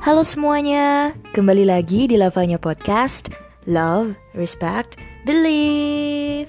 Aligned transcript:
Halo 0.00 0.24
semuanya, 0.24 1.12
kembali 1.36 1.68
lagi 1.68 2.08
di 2.08 2.16
Lavanya 2.16 2.56
Podcast. 2.56 3.28
Love, 3.68 4.16
Respect, 4.32 4.96
Believe. 5.28 6.48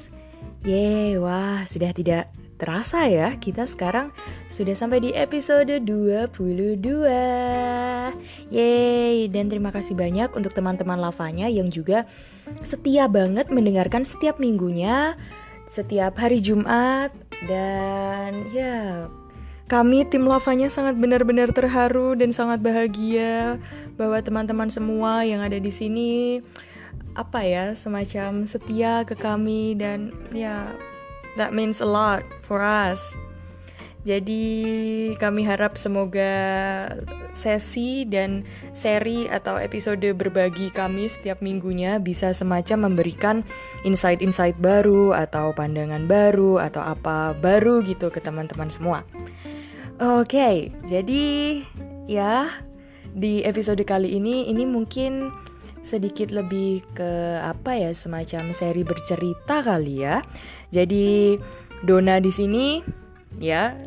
Yeay, 0.64 1.20
wah 1.20 1.60
sudah 1.68 1.92
tidak 1.92 2.32
terasa 2.56 3.12
ya 3.12 3.36
Kita 3.36 3.68
sekarang 3.68 4.16
sudah 4.48 4.72
sampai 4.72 5.04
di 5.04 5.12
episode 5.12 5.84
22 5.84 6.80
Yeay, 8.56 9.28
dan 9.28 9.52
terima 9.52 9.76
kasih 9.76 10.00
banyak 10.00 10.32
untuk 10.32 10.56
teman-teman 10.56 11.04
Lavanya 11.04 11.52
yang 11.52 11.68
juga 11.68 12.08
setia 12.64 13.12
banget 13.12 13.52
mendengarkan 13.52 14.08
setiap 14.08 14.40
minggunya 14.40 15.20
Setiap 15.68 16.16
hari 16.16 16.40
Jumat 16.40 17.12
Dan 17.44 18.48
ya 18.56 19.12
kami 19.72 20.04
tim 20.04 20.28
Lavanya 20.28 20.68
sangat 20.68 21.00
benar-benar 21.00 21.56
terharu 21.56 22.12
dan 22.20 22.36
sangat 22.36 22.60
bahagia 22.60 23.56
bahwa 23.96 24.20
teman-teman 24.20 24.68
semua 24.68 25.24
yang 25.24 25.40
ada 25.40 25.56
di 25.64 25.72
sini 25.72 26.44
apa 27.16 27.40
ya 27.48 27.72
semacam 27.72 28.44
setia 28.44 29.08
ke 29.08 29.16
kami 29.16 29.80
dan 29.80 30.12
ya 30.36 30.76
that 31.40 31.56
means 31.56 31.80
a 31.80 31.88
lot 31.88 32.20
for 32.44 32.60
us. 32.60 33.16
Jadi 34.04 34.50
kami 35.22 35.46
harap 35.46 35.78
semoga 35.78 36.34
sesi 37.32 38.04
dan 38.10 38.44
seri 38.76 39.30
atau 39.30 39.56
episode 39.62 40.04
berbagi 40.18 40.74
kami 40.74 41.06
setiap 41.08 41.40
minggunya 41.40 42.02
bisa 42.02 42.34
semacam 42.34 42.92
memberikan 42.92 43.46
insight-insight 43.88 44.58
baru 44.58 45.14
atau 45.16 45.54
pandangan 45.54 46.10
baru 46.10 46.60
atau 46.60 46.82
apa 46.82 47.38
baru 47.40 47.86
gitu 47.86 48.10
ke 48.12 48.20
teman-teman 48.20 48.74
semua. 48.74 49.06
Oke, 50.02 50.34
okay, 50.34 50.58
jadi 50.90 51.62
ya 52.10 52.50
di 53.14 53.46
episode 53.46 53.86
kali 53.86 54.18
ini 54.18 54.50
ini 54.50 54.66
mungkin 54.66 55.30
sedikit 55.86 56.34
lebih 56.34 56.82
ke 56.98 57.38
apa 57.38 57.78
ya 57.78 57.94
semacam 57.94 58.50
seri 58.50 58.82
bercerita 58.82 59.62
kali 59.62 60.02
ya. 60.02 60.26
Jadi 60.74 61.38
Dona 61.86 62.18
di 62.18 62.34
sini 62.34 62.82
ya 63.38 63.78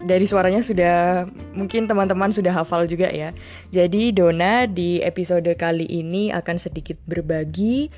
dari 0.00 0.24
suaranya 0.24 0.64
sudah 0.64 1.28
mungkin 1.52 1.84
teman-teman 1.84 2.32
sudah 2.32 2.56
hafal 2.56 2.88
juga 2.88 3.12
ya. 3.12 3.36
Jadi 3.68 4.08
Dona 4.16 4.64
di 4.64 5.04
episode 5.04 5.52
kali 5.60 5.84
ini 5.84 6.32
akan 6.32 6.56
sedikit 6.56 6.96
berbagi 7.04 7.92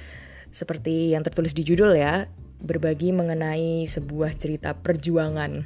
seperti 0.51 1.15
yang 1.15 1.23
tertulis 1.23 1.55
di 1.55 1.63
judul 1.63 1.95
ya, 1.95 2.27
berbagi 2.59 3.15
mengenai 3.15 3.87
sebuah 3.87 4.35
cerita 4.35 4.75
perjuangan 4.75 5.63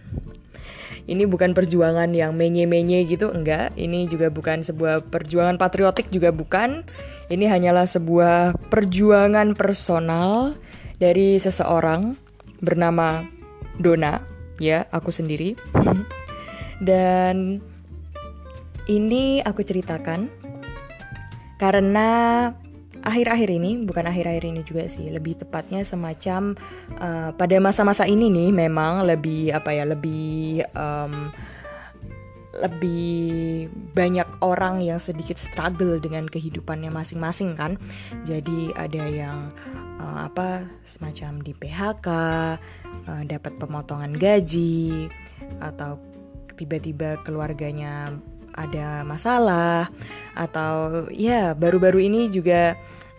ini 1.08 1.24
bukan 1.24 1.56
perjuangan 1.56 2.12
yang 2.12 2.36
menye-menye 2.36 3.08
gitu, 3.08 3.32
enggak. 3.32 3.72
Ini 3.80 4.04
juga 4.12 4.28
bukan 4.28 4.60
sebuah 4.60 5.08
perjuangan 5.08 5.56
patriotik 5.56 6.12
juga 6.12 6.28
bukan. 6.28 6.84
Ini 7.32 7.44
hanyalah 7.48 7.88
sebuah 7.88 8.56
perjuangan 8.68 9.56
personal 9.56 10.56
dari 11.00 11.40
seseorang 11.40 12.16
bernama 12.60 13.24
Dona, 13.80 14.20
ya, 14.60 14.84
aku 14.92 15.08
sendiri. 15.08 15.56
Dan 16.88 17.62
ini 18.88 19.40
aku 19.44 19.64
ceritakan 19.64 20.28
karena 21.58 22.08
akhir-akhir 23.02 23.48
ini 23.50 23.82
bukan 23.86 24.06
akhir-akhir 24.10 24.44
ini 24.48 24.60
juga 24.66 24.86
sih 24.90 25.08
lebih 25.08 25.38
tepatnya 25.38 25.82
semacam 25.86 26.58
uh, 26.98 27.30
pada 27.34 27.56
masa-masa 27.62 28.04
ini 28.04 28.30
nih 28.30 28.50
memang 28.50 29.06
lebih 29.06 29.54
apa 29.54 29.70
ya 29.74 29.84
lebih 29.86 30.64
um, 30.74 31.30
lebih 32.58 33.70
banyak 33.94 34.26
orang 34.42 34.82
yang 34.82 34.98
sedikit 34.98 35.38
struggle 35.38 36.02
dengan 36.02 36.26
kehidupannya 36.26 36.90
masing-masing 36.90 37.54
kan. 37.54 37.78
Jadi 38.26 38.74
ada 38.74 39.04
yang 39.06 39.54
uh, 40.02 40.26
apa 40.26 40.66
semacam 40.82 41.38
di 41.38 41.52
PHK 41.54 42.08
uh, 43.06 43.22
dapat 43.28 43.52
pemotongan 43.62 44.16
gaji 44.18 45.06
atau 45.62 46.02
tiba-tiba 46.58 47.22
keluarganya 47.22 48.10
ada 48.58 49.06
masalah 49.06 49.86
atau 50.34 51.06
ya 51.14 51.54
baru-baru 51.54 52.10
ini 52.10 52.26
juga 52.26 52.74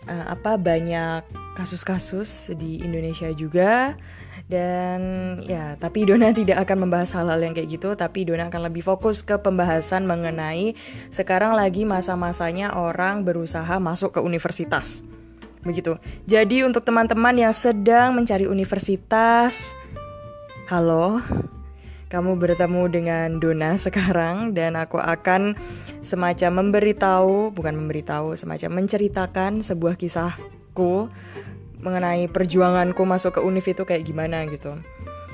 uh, 0.08 0.26
apa 0.32 0.56
banyak 0.56 1.26
kasus-kasus 1.58 2.54
di 2.56 2.80
Indonesia 2.80 3.28
juga. 3.34 3.98
Dan 4.50 5.00
ya 5.46 5.78
tapi 5.78 6.02
Dona 6.08 6.34
tidak 6.40 6.62
akan 6.66 6.88
membahas 6.88 7.12
hal-hal 7.14 7.40
yang 7.42 7.52
kayak 7.52 7.80
gitu. 7.80 7.92
Tapi 7.98 8.24
Dona 8.24 8.48
akan 8.48 8.70
lebih 8.70 8.86
fokus 8.86 9.20
ke 9.20 9.36
pembahasan 9.36 10.06
mengenai 10.08 10.78
sekarang 11.12 11.52
lagi 11.52 11.84
masa-masanya 11.84 12.74
orang 12.78 13.26
berusaha 13.26 13.76
masuk 13.82 14.16
ke 14.16 14.20
universitas. 14.22 15.04
Begitu. 15.60 16.00
Jadi 16.24 16.64
untuk 16.64 16.88
teman-teman 16.88 17.36
yang 17.36 17.52
sedang 17.52 18.16
mencari 18.16 18.48
universitas 18.48 19.76
halo 20.70 21.18
kamu 22.10 22.42
bertemu 22.42 22.82
dengan 22.90 23.28
Dona 23.38 23.78
sekarang 23.86 24.52
dan 24.52 24.74
aku 24.74 24.98
akan 24.98 25.54
semacam 26.02 26.66
memberitahu, 26.66 27.54
bukan 27.54 27.78
memberitahu, 27.78 28.34
semacam 28.34 28.82
menceritakan 28.82 29.62
sebuah 29.62 29.94
kisahku 29.94 31.08
mengenai 31.80 32.28
perjuanganku 32.28 33.00
masuk 33.08 33.38
ke 33.38 33.40
univ 33.40 33.64
itu 33.64 33.86
kayak 33.86 34.04
gimana 34.04 34.44
gitu. 34.50 34.76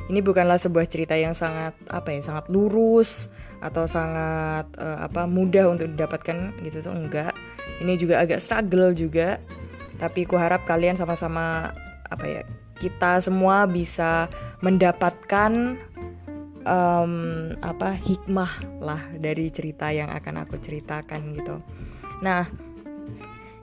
Ini 0.06 0.22
bukanlah 0.22 0.60
sebuah 0.60 0.86
cerita 0.86 1.18
yang 1.18 1.34
sangat 1.34 1.74
apa 1.90 2.14
ya, 2.14 2.22
sangat 2.22 2.46
lurus 2.46 3.26
atau 3.58 3.88
sangat 3.88 4.70
uh, 4.78 5.02
apa 5.02 5.26
mudah 5.26 5.66
untuk 5.66 5.90
didapatkan 5.90 6.54
gitu 6.62 6.86
tuh 6.86 6.94
enggak. 6.94 7.34
Ini 7.82 7.98
juga 7.98 8.22
agak 8.22 8.38
struggle 8.38 8.94
juga. 8.94 9.42
Tapi 9.96 10.28
ku 10.28 10.38
harap 10.38 10.68
kalian 10.68 10.94
sama-sama 10.94 11.74
apa 12.06 12.24
ya, 12.28 12.42
kita 12.78 13.18
semua 13.18 13.66
bisa 13.66 14.30
mendapatkan 14.60 15.80
um, 16.66 17.54
apa 17.62 17.94
hikmah 17.94 18.82
lah 18.82 19.00
dari 19.16 19.48
cerita 19.54 19.94
yang 19.94 20.10
akan 20.10 20.42
aku 20.44 20.58
ceritakan 20.58 21.32
gitu. 21.38 21.62
Nah, 22.20 22.50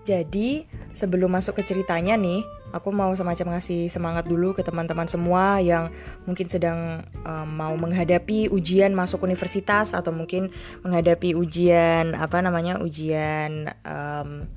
jadi 0.08 0.66
sebelum 0.96 1.32
masuk 1.32 1.60
ke 1.60 1.64
ceritanya 1.68 2.16
nih, 2.16 2.44
aku 2.72 2.90
mau 2.96 3.12
semacam 3.14 3.56
ngasih 3.56 3.92
semangat 3.92 4.26
dulu 4.26 4.56
ke 4.56 4.64
teman-teman 4.64 5.06
semua 5.06 5.60
yang 5.60 5.92
mungkin 6.24 6.48
sedang 6.48 7.04
um, 7.28 7.48
mau 7.48 7.76
menghadapi 7.76 8.50
ujian 8.50 8.96
masuk 8.96 9.24
universitas 9.28 9.94
atau 9.94 10.16
mungkin 10.16 10.50
menghadapi 10.82 11.36
ujian 11.36 12.16
apa 12.16 12.40
namanya 12.40 12.80
ujian 12.80 13.72
um, 13.84 14.48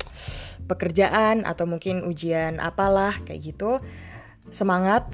pekerjaan 0.66 1.46
atau 1.46 1.66
mungkin 1.66 2.02
ujian 2.06 2.62
apalah 2.62 3.14
kayak 3.22 3.54
gitu. 3.54 3.78
Semangat, 4.46 5.10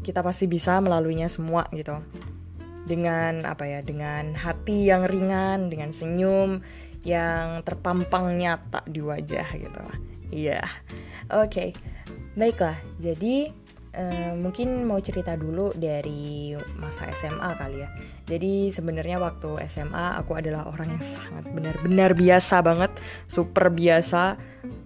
kita 0.00 0.24
pasti 0.24 0.48
bisa 0.48 0.80
melaluinya 0.80 1.28
semua 1.28 1.68
gitu 1.76 2.00
dengan 2.82 3.46
apa 3.46 3.64
ya 3.66 3.80
dengan 3.80 4.34
hati 4.34 4.90
yang 4.90 5.06
ringan 5.06 5.70
dengan 5.70 5.94
senyum 5.94 6.62
yang 7.02 7.62
terpampang 7.66 8.38
nyata 8.38 8.82
di 8.86 9.02
wajah 9.02 9.48
gitu 9.54 9.82
iya 10.30 10.62
yeah. 10.62 10.68
oke 11.30 11.50
okay. 11.50 11.70
baiklah 12.34 12.78
jadi 12.98 13.50
uh, 13.96 14.34
mungkin 14.36 14.84
mau 14.88 14.98
cerita 15.00 15.36
dulu 15.36 15.72
dari 15.76 16.56
masa 16.80 17.08
SMA 17.12 17.50
kali 17.56 17.84
ya. 17.84 17.88
Jadi 18.28 18.72
sebenarnya 18.72 19.20
waktu 19.20 19.60
SMA 19.68 20.16
aku 20.20 20.38
adalah 20.38 20.68
orang 20.68 20.96
yang 20.96 21.04
sangat 21.04 21.44
benar-benar 21.52 22.16
biasa 22.16 22.64
banget 22.64 22.92
super 23.28 23.68
biasa. 23.68 24.38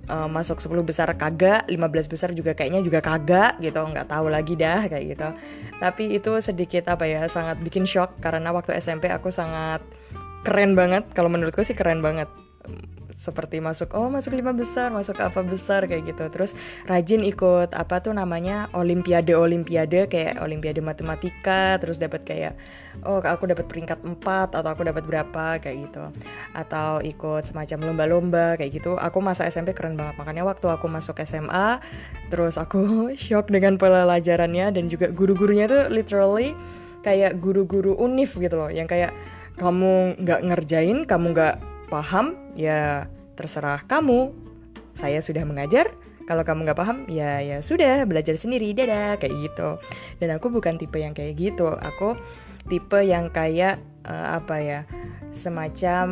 Uh, 0.07 0.31
masuk 0.31 0.63
10 0.63 0.87
besar 0.87 1.11
kagak 1.19 1.67
15 1.67 1.83
besar 2.07 2.31
juga 2.31 2.55
kayaknya 2.55 2.79
juga 2.79 3.03
kagak 3.03 3.59
gitu 3.59 3.83
nggak 3.83 4.07
tahu 4.07 4.31
lagi 4.31 4.55
dah 4.55 4.87
kayak 4.87 5.05
gitu. 5.19 5.29
Tapi 5.83 6.05
itu 6.15 6.33
sedikit 6.39 6.87
apa 6.95 7.11
ya 7.11 7.27
sangat 7.27 7.59
bikin 7.59 7.91
shock 7.91 8.15
karena 8.23 8.55
waktu 8.55 8.79
SMP 8.79 9.11
aku 9.11 9.35
sangat 9.35 9.83
keren 10.47 10.79
banget. 10.79 11.11
Kalau 11.11 11.27
menurutku 11.27 11.67
sih 11.67 11.75
keren 11.75 12.07
banget 12.07 12.31
seperti 13.17 13.65
masuk 13.65 13.97
oh 13.97 14.13
masuk 14.13 14.37
lima 14.37 14.53
besar 14.53 14.93
masuk 14.93 15.17
apa 15.25 15.41
besar 15.41 15.89
kayak 15.89 16.13
gitu. 16.13 16.29
Terus 16.29 16.53
rajin 16.85 17.25
ikut 17.25 17.73
apa 17.73 18.05
tuh 18.05 18.13
namanya 18.13 18.69
olimpiade 18.77 19.33
olimpiade 19.33 20.07
kayak 20.07 20.39
olimpiade 20.45 20.85
matematika 20.85 21.81
terus 21.81 21.97
dapat 21.97 22.29
kayak 22.29 22.55
oh 23.09 23.25
aku 23.25 23.49
dapat 23.49 23.65
peringkat 23.65 24.05
4 24.05 24.21
atau 24.53 24.69
aku 24.69 24.85
dapat 24.85 25.03
berapa 25.09 25.57
kayak 25.59 25.77
gitu. 25.89 26.05
Atau 26.53 27.01
ikut 27.01 27.49
semacam 27.49 27.91
lomba-lomba 27.91 28.47
kayak 28.61 28.71
gitu. 28.77 29.01
Aku 29.01 29.25
masa 29.25 29.49
SMP 29.49 29.73
keren 29.73 29.97
banget 29.97 30.21
makanya 30.21 30.45
waktu 30.45 30.69
aku 30.69 30.87
masuk 30.87 31.17
SMA 31.25 31.81
terus 32.29 32.61
aku 32.61 33.09
shock 33.17 33.49
dengan 33.49 33.81
pelajarannya 33.81 34.77
dan 34.77 34.93
juga 34.93 35.09
guru-gurunya 35.09 35.65
tuh 35.67 35.89
literally 35.89 36.53
kayak 37.01 37.39
guru-guru 37.39 37.95
univ 37.97 38.35
gitu 38.35 38.59
loh 38.59 38.69
yang 38.69 38.91
kayak 38.91 39.15
kamu 39.57 40.19
nggak 40.21 40.41
ngerjain 40.43 41.07
kamu 41.09 41.33
nggak 41.33 41.76
paham, 41.89 42.37
ya 42.59 43.11
terserah 43.39 43.85
kamu. 43.87 44.33
Saya 44.97 45.21
sudah 45.21 45.45
mengajar, 45.45 45.93
kalau 46.25 46.43
kamu 46.43 46.67
nggak 46.67 46.81
paham, 46.81 46.99
ya 47.11 47.45
ya 47.45 47.61
sudah 47.61 48.09
belajar 48.09 48.35
sendiri, 48.41 48.73
dadah 48.73 49.21
kayak 49.21 49.35
gitu. 49.45 49.77
Dan 50.19 50.37
aku 50.37 50.49
bukan 50.49 50.81
tipe 50.81 50.97
yang 50.97 51.13
kayak 51.13 51.37
gitu. 51.37 51.69
Aku 51.69 52.17
tipe 52.67 52.99
yang 53.05 53.29
kayak 53.31 53.79
uh, 54.09 54.41
apa 54.41 54.57
ya, 54.59 54.81
semacam 55.37 56.07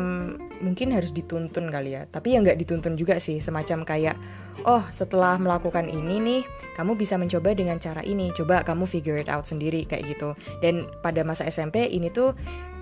mungkin 0.61 0.93
harus 0.95 1.11
dituntun 1.11 1.67
kali 1.73 1.97
ya 1.97 2.07
tapi 2.07 2.37
ya 2.37 2.39
nggak 2.39 2.59
dituntun 2.61 2.95
juga 2.95 3.19
sih 3.19 3.41
semacam 3.41 3.83
kayak 3.83 4.15
oh 4.63 4.83
setelah 4.93 5.35
melakukan 5.35 5.91
ini 5.91 6.23
nih 6.23 6.41
kamu 6.79 6.95
bisa 6.95 7.19
mencoba 7.19 7.51
dengan 7.51 7.75
cara 7.81 7.99
ini. 8.05 8.31
Coba 8.31 8.63
kamu 8.63 8.87
figure 8.87 9.19
it 9.19 9.27
out 9.27 9.43
sendiri 9.43 9.83
kayak 9.83 10.15
gitu. 10.15 10.31
Dan 10.63 10.87
pada 11.03 11.27
masa 11.27 11.43
SMP 11.47 11.91
ini 11.91 12.07
tuh 12.07 12.31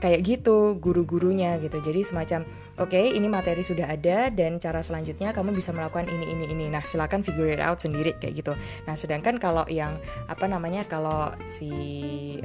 kayak 0.03 0.19
gitu 0.27 0.75
guru-gurunya 0.83 1.55
gitu. 1.63 1.79
Jadi 1.79 2.03
semacam 2.03 2.43
oke 2.75 2.91
okay, 2.91 3.15
ini 3.15 3.31
materi 3.31 3.63
sudah 3.63 3.87
ada 3.87 4.27
dan 4.27 4.59
cara 4.59 4.83
selanjutnya 4.83 5.31
kamu 5.31 5.55
bisa 5.55 5.71
melakukan 5.71 6.11
ini 6.11 6.27
ini 6.27 6.45
ini. 6.51 6.65
Nah 6.67 6.83
silakan 6.83 7.23
figure 7.23 7.47
it 7.47 7.63
out 7.63 7.79
sendiri 7.79 8.11
kayak 8.19 8.43
gitu. 8.43 8.53
Nah 8.83 8.99
sedangkan 8.99 9.39
kalau 9.39 9.63
yang 9.71 9.95
apa 10.27 10.43
namanya 10.43 10.83
kalau 10.83 11.31
si 11.47 11.71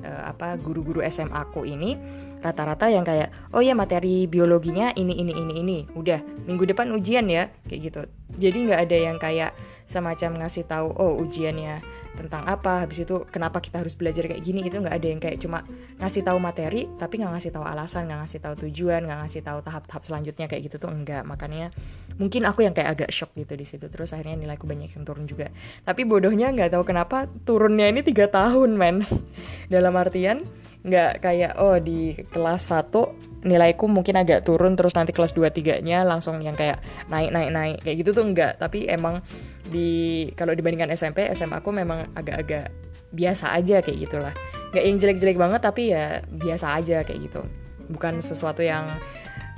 uh, 0.07 0.31
apa 0.31 0.55
guru-guru 0.63 1.03
SMA 1.11 1.35
aku 1.35 1.67
ini 1.67 1.99
rata-rata 2.39 2.87
yang 2.87 3.03
kayak 3.03 3.35
oh 3.51 3.59
ya 3.59 3.75
materi 3.75 4.31
biologinya 4.31 4.95
ini 4.95 5.19
ini 5.19 5.35
ini 5.35 5.55
ini. 5.59 5.79
Udah 5.99 6.23
minggu 6.47 6.63
depan 6.63 6.95
ujian 6.95 7.27
ya 7.27 7.51
kayak 7.67 7.81
gitu. 7.91 8.01
Jadi 8.39 8.71
nggak 8.71 8.81
ada 8.87 8.97
yang 8.97 9.18
kayak 9.19 9.53
semacam 9.85 10.47
ngasih 10.47 10.65
tahu 10.65 10.95
oh 10.95 11.19
ujiannya 11.21 11.83
tentang 12.19 12.43
apa 12.51 12.83
habis 12.83 13.07
itu 13.07 13.23
kenapa 13.31 13.63
kita 13.63 13.79
harus 13.79 13.95
belajar 13.95 14.27
kayak 14.27 14.43
gini 14.43 14.67
itu 14.67 14.83
nggak 14.83 14.91
ada 14.91 15.07
yang 15.07 15.21
kayak 15.23 15.39
cuma 15.39 15.63
ngasih 16.03 16.27
tahu 16.27 16.39
materi 16.43 16.91
tapi 16.99 17.23
nggak 17.23 17.31
ngasih 17.39 17.51
tahu 17.55 17.63
alasan 17.63 18.11
nggak 18.11 18.21
ngasih 18.27 18.41
tahu 18.43 18.55
tujuan 18.67 19.07
nggak 19.07 19.19
ngasih 19.23 19.43
tahu 19.47 19.59
tahap-tahap 19.63 20.03
selanjutnya 20.03 20.47
kayak 20.51 20.63
gitu 20.67 20.77
tuh 20.83 20.91
enggak. 20.91 21.23
Makanya 21.23 21.71
mungkin 22.19 22.43
aku 22.49 22.67
yang 22.67 22.75
kayak 22.75 22.99
agak 22.99 23.11
shock 23.15 23.31
gitu 23.39 23.55
di 23.55 23.63
situ. 23.63 23.87
Terus 23.87 24.11
akhirnya 24.11 24.35
nilaiku 24.35 24.67
banyak 24.67 24.91
yang 24.91 25.05
turun 25.07 25.31
juga. 25.31 25.53
Tapi 25.87 26.03
bodohnya 26.03 26.51
nggak 26.51 26.75
tahu 26.75 26.85
kenapa 26.89 27.31
turunnya 27.47 27.87
ini 27.87 28.03
tiga 28.03 28.27
tahun 28.27 28.75
men. 28.75 29.07
Dalam 29.73 29.95
artian 29.95 30.43
nggak 30.83 31.23
kayak 31.23 31.53
oh 31.59 31.79
di 31.79 32.15
kelas 32.31 32.71
1 32.71 33.28
nilaiku 33.45 33.87
mungkin 33.87 34.19
agak 34.19 34.43
turun 34.43 34.75
terus 34.75 34.95
nanti 34.99 35.15
kelas 35.15 35.35
2 35.35 35.55
tiganya 35.55 36.03
langsung 36.03 36.43
yang 36.43 36.59
kayak 36.59 36.83
naik 37.07 37.31
naik 37.31 37.51
naik. 37.55 37.77
Kayak 37.83 37.97
gitu 38.03 38.11
tuh 38.17 38.25
enggak. 38.27 38.59
Tapi 38.59 38.91
emang 38.91 39.23
di 39.69 40.27
kalau 40.35 40.57
dibandingkan 40.57 40.91
SMP 40.95 41.29
SMA 41.37 41.63
aku 41.63 41.71
memang 41.71 42.11
agak-agak 42.19 42.73
biasa 43.15 43.55
aja 43.55 43.81
kayak 43.85 43.99
gitulah. 44.09 44.35
Nggak 44.75 44.85
yang 44.85 44.97
jelek-jelek 45.01 45.39
banget 45.39 45.61
tapi 45.63 45.83
ya 45.95 46.21
biasa 46.27 46.67
aja 46.77 47.07
kayak 47.07 47.21
gitu. 47.31 47.41
Bukan 47.89 48.21
sesuatu 48.21 48.61
yang 48.61 48.99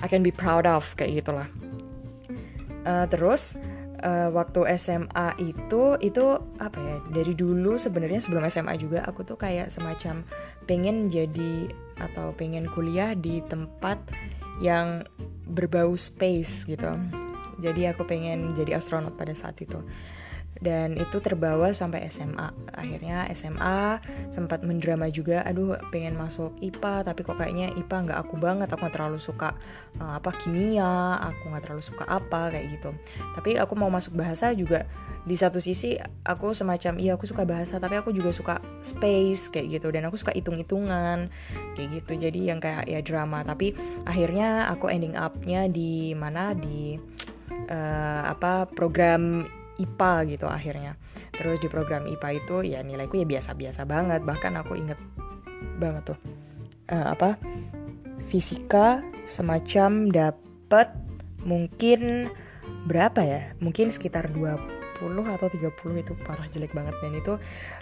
I 0.00 0.08
can 0.08 0.24
be 0.24 0.32
proud 0.32 0.68
of 0.68 0.92
kayak 0.96 1.24
gitulah. 1.24 1.48
Uh, 2.80 3.04
terus 3.12 3.60
uh, 4.00 4.28
waktu 4.32 4.64
SMA 4.80 5.36
itu 5.40 5.96
itu 6.00 6.24
apa 6.58 6.78
ya 6.80 6.96
dari 7.12 7.36
dulu 7.36 7.76
sebenarnya 7.76 8.20
sebelum 8.20 8.48
SMA 8.48 8.74
juga 8.80 9.04
aku 9.04 9.24
tuh 9.24 9.36
kayak 9.36 9.68
semacam 9.68 10.24
pengen 10.64 11.12
jadi 11.12 11.68
atau 12.00 12.32
pengen 12.32 12.66
kuliah 12.72 13.12
di 13.12 13.44
tempat 13.46 14.00
yang 14.64 15.04
berbau 15.46 15.92
space 15.94 16.64
gitu. 16.64 16.88
Jadi 17.60 17.86
aku 17.92 18.08
pengen 18.08 18.56
jadi 18.56 18.80
astronot 18.80 19.14
pada 19.20 19.36
saat 19.36 19.60
itu 19.60 19.84
dan 20.60 20.92
itu 21.00 21.24
terbawa 21.24 21.72
sampai 21.72 22.04
SMA 22.12 22.52
akhirnya 22.76 23.24
SMA 23.32 24.00
sempat 24.28 24.60
mendrama 24.62 25.08
juga 25.08 25.40
aduh 25.40 25.80
pengen 25.88 26.20
masuk 26.20 26.52
IPA 26.60 27.08
tapi 27.08 27.20
kok 27.24 27.40
kayaknya 27.40 27.72
IPA 27.80 27.96
nggak 28.12 28.18
aku 28.20 28.34
banget 28.36 28.68
aku 28.68 28.84
nggak 28.84 28.96
terlalu 29.00 29.16
suka 29.16 29.56
uh, 29.96 30.20
apa 30.20 30.30
kimia 30.36 31.16
aku 31.16 31.48
nggak 31.48 31.64
terlalu 31.64 31.82
suka 31.82 32.04
apa 32.04 32.52
kayak 32.52 32.76
gitu. 32.76 32.90
Tapi 33.36 33.56
aku 33.56 33.72
mau 33.74 33.88
masuk 33.88 34.20
bahasa 34.20 34.52
juga 34.52 34.84
di 35.20 35.36
satu 35.36 35.60
sisi 35.60 36.00
aku 36.24 36.56
semacam 36.56 36.96
iya 36.96 37.12
aku 37.16 37.28
suka 37.28 37.44
bahasa 37.44 37.76
tapi 37.76 37.96
aku 37.96 38.12
juga 38.12 38.30
suka 38.32 38.60
space 38.84 39.48
kayak 39.48 39.80
gitu. 39.80 39.88
Dan 39.88 40.08
aku 40.08 40.20
suka 40.20 40.36
hitung-hitungan 40.36 41.32
kayak 41.72 41.88
gitu. 42.00 42.12
Jadi 42.20 42.52
yang 42.52 42.60
kayak 42.60 42.84
ya 42.84 43.00
drama. 43.00 43.40
Tapi 43.44 43.72
akhirnya 44.04 44.68
aku 44.68 44.92
ending 44.92 45.16
upnya 45.16 45.68
di 45.72 46.12
mana? 46.12 46.52
Di 46.52 47.00
uh, 47.68 48.22
apa 48.28 48.68
program 48.68 49.44
IPA 49.80 50.12
gitu 50.36 50.46
akhirnya. 50.46 51.00
Terus 51.32 51.56
di 51.56 51.72
program 51.72 52.04
IPA 52.04 52.28
itu 52.36 52.56
ya 52.76 52.80
nilaiku 52.84 53.16
ya 53.16 53.26
biasa-biasa 53.26 53.88
banget. 53.88 54.20
Bahkan 54.20 54.52
aku 54.60 54.76
inget 54.76 55.00
banget 55.80 56.12
tuh 56.12 56.18
uh, 56.92 57.16
apa 57.16 57.40
fisika 58.28 59.00
semacam 59.24 60.12
dapat 60.12 60.92
mungkin 61.44 62.28
berapa 62.84 63.20
ya? 63.24 63.42
Mungkin 63.64 63.88
sekitar 63.88 64.28
20 64.32 64.79
atau 65.08 65.48
30 65.48 65.72
itu 66.02 66.12
parah 66.20 66.46
jelek 66.50 66.76
banget. 66.76 66.94
Dan 67.00 67.16
itu 67.16 67.32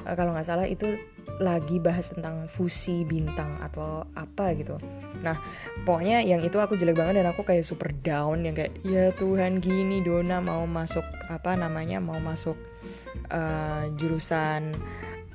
uh, 0.07 0.15
kalau 0.15 0.37
nggak 0.37 0.47
salah 0.47 0.67
itu 0.69 0.99
lagi 1.43 1.79
bahas 1.83 2.11
tentang 2.11 2.47
fusi 2.47 3.03
bintang 3.03 3.59
atau 3.63 4.07
apa 4.15 4.55
gitu. 4.55 4.79
Nah 5.23 5.39
pokoknya 5.83 6.23
yang 6.23 6.43
itu 6.43 6.59
aku 6.59 6.79
jelek 6.79 6.99
banget 6.99 7.23
dan 7.23 7.29
aku 7.31 7.43
kayak 7.43 7.67
super 7.67 7.91
down 8.03 8.43
yang 8.47 8.55
kayak 8.55 8.75
ya 8.83 9.11
Tuhan 9.15 9.63
gini 9.63 10.03
Dona 10.03 10.43
mau 10.43 10.67
masuk 10.67 11.05
apa 11.31 11.55
namanya 11.55 12.03
mau 12.03 12.19
masuk 12.19 12.59
uh, 13.31 13.87
jurusan 13.95 14.75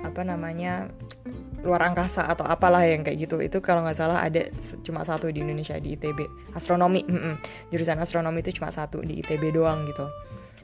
apa 0.04 0.22
namanya 0.28 0.92
luar 1.64 1.80
angkasa 1.88 2.28
atau 2.28 2.44
apalah 2.44 2.84
yang 2.84 3.08
kayak 3.08 3.24
gitu. 3.24 3.40
Itu 3.40 3.64
kalau 3.64 3.88
nggak 3.88 3.96
salah 3.96 4.20
ada 4.28 4.52
cuma 4.84 5.08
satu 5.08 5.32
di 5.32 5.40
Indonesia 5.40 5.80
di 5.80 5.96
ITB 5.96 6.52
astronomi 6.52 7.08
jurusan 7.72 7.98
astronomi 8.04 8.44
itu 8.44 8.60
cuma 8.60 8.68
satu 8.70 9.00
di 9.00 9.24
ITB 9.24 9.56
doang 9.56 9.88
gitu 9.88 10.04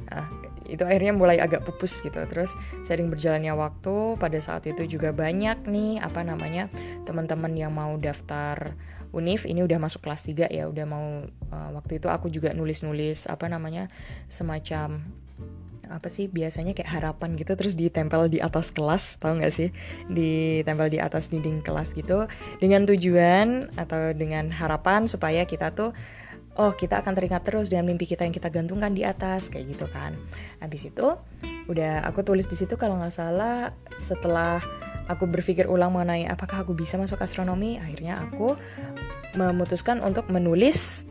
nah, 0.07 0.27
itu 0.69 0.85
akhirnya 0.85 1.11
mulai 1.17 1.41
agak 1.41 1.65
pupus 1.65 1.99
gitu. 2.05 2.21
Terus 2.29 2.53
sering 2.85 3.09
berjalannya 3.09 3.51
waktu 3.57 4.15
pada 4.21 4.39
saat 4.39 4.69
itu 4.69 4.85
juga 4.85 5.09
banyak 5.11 5.65
nih 5.65 5.99
apa 5.99 6.21
namanya 6.21 6.69
teman-teman 7.03 7.51
yang 7.57 7.73
mau 7.73 7.97
daftar 7.97 8.77
Unif 9.09 9.49
ini 9.49 9.65
udah 9.65 9.81
masuk 9.81 10.05
kelas 10.05 10.21
3 10.21 10.53
ya 10.53 10.69
udah 10.69 10.85
mau 10.85 11.25
uh, 11.25 11.69
waktu 11.73 11.97
itu 11.97 12.13
aku 12.13 12.29
juga 12.29 12.53
nulis-nulis 12.53 13.25
apa 13.25 13.49
namanya 13.49 13.89
semacam 14.29 15.01
apa 15.89 16.05
sih 16.05 16.29
biasanya 16.29 16.77
kayak 16.77 17.01
harapan 17.01 17.33
gitu 17.33 17.57
terus 17.57 17.73
ditempel 17.73 18.29
di 18.29 18.37
atas 18.37 18.69
kelas 18.69 19.17
tahu 19.17 19.41
nggak 19.41 19.49
sih? 19.49 19.73
Ditempel 20.05 20.93
di 20.93 21.01
atas 21.01 21.33
dinding 21.33 21.65
kelas 21.65 21.97
gitu 21.97 22.29
dengan 22.61 22.85
tujuan 22.85 23.73
atau 23.73 24.13
dengan 24.13 24.53
harapan 24.53 25.09
supaya 25.09 25.49
kita 25.49 25.73
tuh 25.73 25.97
oh 26.59 26.75
kita 26.75 26.99
akan 26.99 27.15
teringat 27.15 27.47
terus 27.47 27.71
dengan 27.71 27.87
mimpi 27.87 28.03
kita 28.03 28.27
yang 28.27 28.35
kita 28.35 28.51
gantungkan 28.51 28.91
di 28.91 29.07
atas 29.07 29.47
kayak 29.47 29.79
gitu 29.79 29.87
kan. 29.87 30.19
Habis 30.59 30.91
itu 30.91 31.07
udah 31.71 32.03
aku 32.03 32.21
tulis 32.27 32.45
di 32.45 32.59
situ 32.59 32.75
kalau 32.75 32.99
nggak 32.99 33.15
salah 33.15 33.71
setelah 34.03 34.59
aku 35.07 35.23
berpikir 35.25 35.65
ulang 35.71 35.95
mengenai 35.95 36.27
apakah 36.27 36.67
aku 36.67 36.75
bisa 36.75 36.99
masuk 36.99 37.23
astronomi 37.23 37.79
akhirnya 37.79 38.19
aku 38.19 38.59
memutuskan 39.39 40.03
untuk 40.03 40.27
menulis 40.27 41.07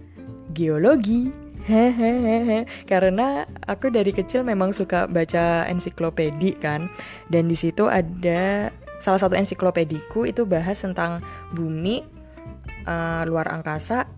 geologi. 0.52 1.32
Karena 2.90 3.44
aku 3.66 3.92
dari 3.92 4.12
kecil 4.14 4.44
memang 4.44 4.72
suka 4.72 5.08
baca 5.08 5.68
ensiklopedi 5.68 6.56
kan. 6.56 6.88
Dan 7.28 7.48
di 7.48 7.56
situ 7.58 7.88
ada 7.88 8.72
salah 8.98 9.20
satu 9.20 9.36
ensiklopediku 9.36 10.24
itu 10.24 10.48
bahas 10.48 10.80
tentang 10.80 11.22
bumi 11.52 12.02
uh, 12.88 13.22
luar 13.28 13.52
angkasa 13.52 14.17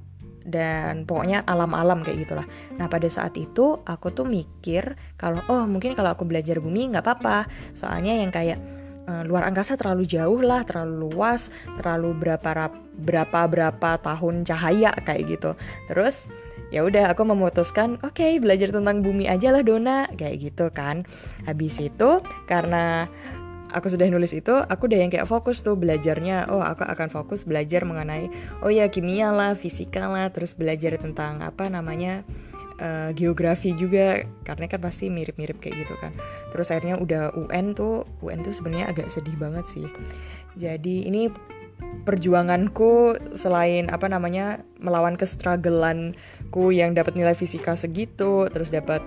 dan 0.51 1.07
pokoknya 1.07 1.47
alam-alam 1.47 2.03
kayak 2.03 2.27
gitulah. 2.27 2.47
Nah 2.77 2.91
pada 2.91 3.07
saat 3.07 3.39
itu 3.39 3.81
aku 3.87 4.11
tuh 4.11 4.27
mikir 4.27 4.99
kalau 5.15 5.41
oh 5.49 5.65
mungkin 5.65 5.95
kalau 5.95 6.13
aku 6.13 6.27
belajar 6.27 6.59
bumi 6.59 6.91
nggak 6.91 7.07
apa-apa, 7.07 7.47
soalnya 7.73 8.19
yang 8.19 8.35
kayak 8.35 8.59
uh, 9.07 9.23
luar 9.25 9.47
angkasa 9.47 9.79
terlalu 9.79 10.05
jauh 10.05 10.43
lah, 10.43 10.67
terlalu 10.67 11.11
luas, 11.11 11.49
terlalu 11.79 12.15
berapa 12.19 12.71
berapa 13.01 13.41
berapa 13.49 13.91
tahun 14.03 14.45
cahaya 14.45 14.93
kayak 15.07 15.39
gitu. 15.39 15.51
Terus 15.89 16.29
ya 16.71 16.87
udah 16.87 17.11
aku 17.11 17.27
memutuskan 17.27 17.99
oke 18.07 18.15
okay, 18.15 18.39
belajar 18.39 18.71
tentang 18.71 19.03
bumi 19.03 19.27
aja 19.27 19.51
lah 19.51 19.63
Dona 19.67 20.07
kayak 20.15 20.51
gitu 20.51 20.71
kan. 20.71 21.03
Habis 21.47 21.83
itu 21.83 22.23
karena 22.47 23.11
aku 23.71 23.87
sudah 23.91 24.07
nulis 24.11 24.35
itu, 24.35 24.53
aku 24.53 24.91
udah 24.91 24.99
yang 25.01 25.11
kayak 25.11 25.27
fokus 25.27 25.63
tuh 25.63 25.79
belajarnya. 25.79 26.51
Oh, 26.51 26.63
aku 26.63 26.83
akan 26.85 27.09
fokus 27.09 27.47
belajar 27.47 27.87
mengenai 27.87 28.31
oh 28.63 28.71
ya 28.71 28.91
kimia 28.91 29.31
lah, 29.31 29.55
fisika 29.55 30.07
lah, 30.11 30.31
terus 30.35 30.55
belajar 30.59 30.99
tentang 30.99 31.41
apa 31.41 31.71
namanya 31.71 32.27
uh, 32.81 33.11
geografi 33.15 33.77
juga 33.77 34.25
karena 34.43 34.67
kan 34.67 34.81
pasti 34.81 35.13
mirip-mirip 35.13 35.61
kayak 35.61 35.87
gitu 35.87 35.95
kan. 36.01 36.13
Terus 36.51 36.67
akhirnya 36.73 36.97
udah 36.99 37.23
UN 37.37 37.77
tuh, 37.77 38.09
UN 38.25 38.43
tuh 38.43 38.57
sebenarnya 38.57 38.91
agak 38.91 39.13
sedih 39.13 39.37
banget 39.37 39.65
sih. 39.69 39.87
Jadi 40.59 41.07
ini 41.07 41.31
perjuanganku 42.05 43.17
selain 43.37 43.89
apa 43.89 44.09
namanya 44.09 44.65
melawan 44.81 45.17
kestruggleanku 45.17 46.73
yang 46.73 46.97
dapat 46.97 47.17
nilai 47.17 47.37
fisika 47.37 47.77
segitu, 47.77 48.49
terus 48.53 48.73
dapat 48.73 49.05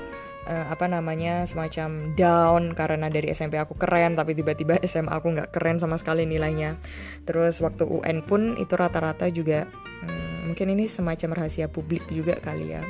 uh, 0.47 0.65
apa 0.71 0.85
namanya 0.87 1.47
semacam 1.47 2.13
down 2.15 2.63
karena 2.75 3.07
dari 3.07 3.31
SMP 3.31 3.55
aku 3.59 3.75
keren 3.79 4.15
tapi 4.15 4.35
tiba-tiba 4.35 4.79
SMA 4.89 5.11
aku 5.11 5.33
nggak 5.35 5.49
keren 5.55 5.79
sama 5.79 5.95
sekali 5.99 6.27
nilainya. 6.27 6.77
Terus 7.23 7.59
waktu 7.63 7.87
UN 7.87 8.23
pun 8.23 8.55
itu 8.59 8.73
rata-rata 8.75 9.27
juga 9.31 9.67
hmm, 9.67 10.51
mungkin 10.51 10.67
ini 10.75 10.85
semacam 10.87 11.43
rahasia 11.43 11.71
publik 11.71 12.03
juga 12.11 12.37
kali 12.39 12.75
ya. 12.75 12.83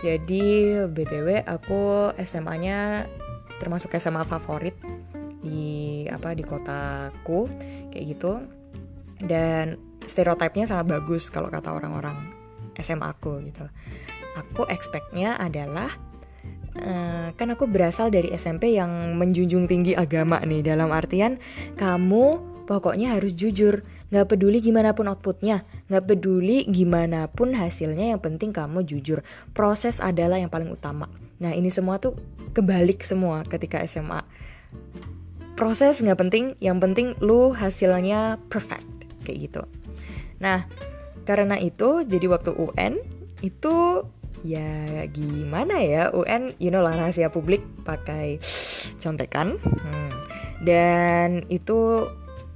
Jadi 0.00 0.80
btw 0.88 1.44
aku 1.44 2.12
SMA-nya 2.24 3.04
termasuk 3.60 3.92
SMA 4.00 4.24
favorit 4.24 4.72
di 5.44 6.08
apa 6.08 6.32
di 6.32 6.40
kotaku 6.40 7.44
kayak 7.92 8.06
gitu. 8.16 8.40
Dan 9.20 9.76
stereotipnya 10.08 10.64
sangat 10.64 10.88
bagus 10.88 11.28
kalau 11.28 11.52
kata 11.52 11.76
orang-orang 11.76 12.32
SMA 12.80 13.04
aku 13.12 13.44
gitu. 13.44 13.68
Aku 14.40 14.64
expectnya 14.72 15.36
adalah 15.36 15.92
Uh, 16.70 17.34
kan 17.34 17.50
aku 17.50 17.66
berasal 17.66 18.14
dari 18.14 18.30
SMP 18.30 18.78
yang 18.78 19.18
menjunjung 19.18 19.66
tinggi 19.66 19.98
agama 19.98 20.38
nih. 20.42 20.62
Dalam 20.62 20.94
artian 20.94 21.42
kamu 21.74 22.38
pokoknya 22.70 23.18
harus 23.18 23.34
jujur. 23.34 23.82
Nggak 24.10 24.34
peduli 24.34 24.58
gimana 24.62 24.94
pun 24.94 25.10
outputnya. 25.10 25.66
Nggak 25.90 26.04
peduli 26.14 26.66
gimana 26.66 27.26
pun 27.30 27.54
hasilnya 27.54 28.14
yang 28.14 28.22
penting 28.22 28.54
kamu 28.54 28.86
jujur. 28.86 29.26
Proses 29.54 29.98
adalah 29.98 30.38
yang 30.38 30.50
paling 30.50 30.70
utama. 30.70 31.10
Nah 31.42 31.54
ini 31.54 31.70
semua 31.70 31.98
tuh 31.98 32.14
kebalik 32.54 33.02
semua 33.06 33.46
ketika 33.46 33.82
SMA 33.86 34.22
proses 35.60 36.00
nggak 36.00 36.16
penting 36.16 36.44
yang 36.56 36.80
penting 36.80 37.12
lu 37.20 37.52
hasilnya 37.52 38.40
perfect. 38.48 38.88
Kayak 39.28 39.38
gitu. 39.44 39.62
Nah 40.40 40.64
karena 41.28 41.60
itu 41.60 42.00
jadi 42.08 42.32
waktu 42.32 42.56
UN 42.56 42.96
itu 43.44 44.08
ya 44.44 45.04
gimana 45.10 45.80
ya? 45.82 46.12
UN 46.12 46.56
you 46.56 46.72
know 46.72 46.80
lah 46.80 46.96
rahasia 46.96 47.28
publik 47.32 47.64
pakai 47.84 48.40
contekan. 49.00 49.60
Hmm. 49.60 50.12
dan 50.60 51.48
itu 51.48 52.04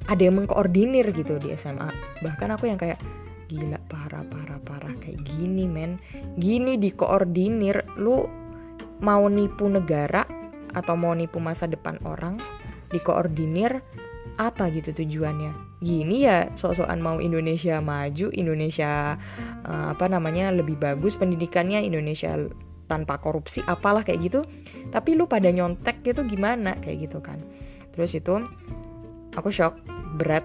ada 0.05 0.21
yang 0.21 0.37
mengkoordinir 0.37 1.09
gitu 1.17 1.41
di 1.41 1.57
SMA 1.57 1.89
bahkan 2.21 2.53
aku 2.53 2.69
yang 2.69 2.77
kayak 2.77 3.01
gila 3.49 3.81
parah 3.89 4.21
parah 4.29 4.61
parah 4.61 4.95
kayak 5.01 5.25
gini 5.25 5.69
men. 5.69 6.01
Gini 6.37 6.77
dikoordinir. 6.77 7.85
Lu 8.01 8.25
mau 9.01 9.25
nipu 9.29 9.69
negara 9.69 10.25
atau 10.75 10.95
mau 10.99 11.15
nipu 11.15 11.39
masa 11.39 11.69
depan 11.71 12.01
orang 12.03 12.41
dikoordinir 12.91 13.83
apa 14.35 14.71
gitu 14.75 14.91
tujuannya? 14.91 15.79
Gini 15.79 16.27
ya 16.27 16.51
sok-sokan 16.53 16.99
mau 16.99 17.19
Indonesia 17.23 17.79
maju 17.79 18.31
Indonesia 18.35 19.15
uh, 19.63 19.95
apa 19.95 20.07
namanya 20.11 20.51
lebih 20.51 20.79
bagus 20.79 21.15
pendidikannya 21.15 21.83
Indonesia 21.87 22.35
tanpa 22.91 23.23
korupsi 23.23 23.63
apalah 23.65 24.03
kayak 24.03 24.21
gitu. 24.27 24.41
Tapi 24.91 25.15
lu 25.15 25.31
pada 25.31 25.49
nyontek 25.51 26.03
gitu 26.03 26.27
gimana? 26.27 26.77
Kayak 26.79 27.11
gitu 27.11 27.19
kan. 27.23 27.39
Terus 27.95 28.15
itu 28.19 28.43
aku 29.35 29.49
shock 29.55 29.79
berat. 30.19 30.45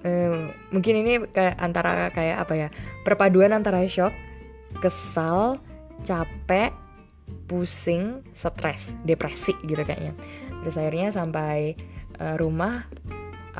Uh, 0.00 0.48
mungkin 0.72 1.04
ini 1.04 1.12
kayak 1.28 1.60
antara 1.60 2.08
kayak 2.08 2.48
apa 2.48 2.54
ya 2.56 2.68
perpaduan 3.04 3.52
antara 3.52 3.84
shock 3.84 4.16
kesal 4.80 5.60
capek 6.00 6.72
pusing 7.44 8.24
stres 8.32 8.96
depresi 9.04 9.54
gitu 9.66 9.82
kayaknya. 9.82 10.16
Terus 10.64 10.74
akhirnya 10.78 11.08
sampai 11.12 11.76
uh, 12.20 12.36
rumah 12.36 12.86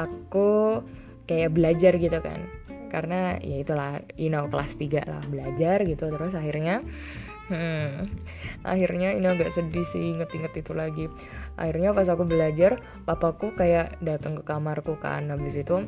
aku 0.00 0.80
kayak 1.28 1.52
belajar 1.52 1.92
gitu 2.00 2.19
kan. 2.25 2.49
Karena 2.90 3.38
ya 3.38 3.62
itulah 3.62 4.02
you 4.16 4.33
know 4.33 4.49
kelas 4.49 4.75
3 4.75 5.04
lah 5.04 5.25
belajar 5.28 5.85
gitu. 5.85 6.09
Terus 6.09 6.33
akhirnya 6.35 6.83
hmm, 7.52 8.09
akhirnya 8.64 9.14
ini 9.14 9.26
agak 9.28 9.52
sedih 9.52 9.85
sih 9.85 10.16
inget-inget 10.16 10.52
itu 10.57 10.73
lagi. 10.73 11.07
Akhirnya 11.61 11.92
pas 11.92 12.09
aku 12.09 12.25
belajar 12.25 12.80
papaku 13.04 13.52
kayak 13.54 14.00
datang 14.02 14.40
ke 14.40 14.42
kamarku 14.42 14.97
kan. 14.99 15.28
Habis 15.28 15.61
itu 15.62 15.87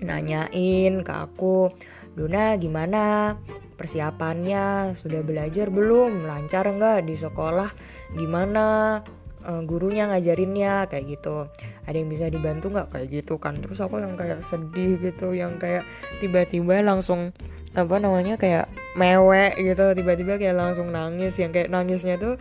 nanyain 0.00 1.04
ke 1.04 1.12
aku 1.12 1.72
Duna 2.10 2.58
gimana? 2.58 3.38
Persiapannya? 3.78 4.98
Sudah 4.98 5.22
belajar 5.22 5.70
belum? 5.70 6.26
Lancar 6.26 6.66
nggak 6.66 7.06
di 7.06 7.14
sekolah? 7.14 7.70
Gimana 8.18 8.98
uh, 9.44 9.62
gurunya 9.64 10.08
ngajarinnya 10.10 10.88
kayak 10.88 11.18
gitu. 11.18 11.48
Ada 11.86 11.96
yang 11.96 12.10
bisa 12.10 12.26
dibantu 12.28 12.72
nggak? 12.72 12.88
Kayak 12.92 13.06
gitu 13.20 13.34
kan. 13.40 13.54
Terus 13.56 13.80
aku 13.80 14.00
yang 14.00 14.14
kayak 14.16 14.44
sedih 14.44 15.00
gitu 15.00 15.32
yang 15.32 15.56
kayak 15.56 15.84
tiba-tiba 16.18 16.80
langsung 16.84 17.32
apa 17.70 18.02
namanya 18.02 18.34
kayak 18.34 18.66
mewek 18.98 19.56
gitu. 19.60 19.94
Tiba-tiba 19.94 20.36
kayak 20.36 20.56
langsung 20.58 20.90
nangis 20.90 21.38
yang 21.38 21.54
kayak 21.54 21.70
nangisnya 21.70 22.18
tuh 22.18 22.34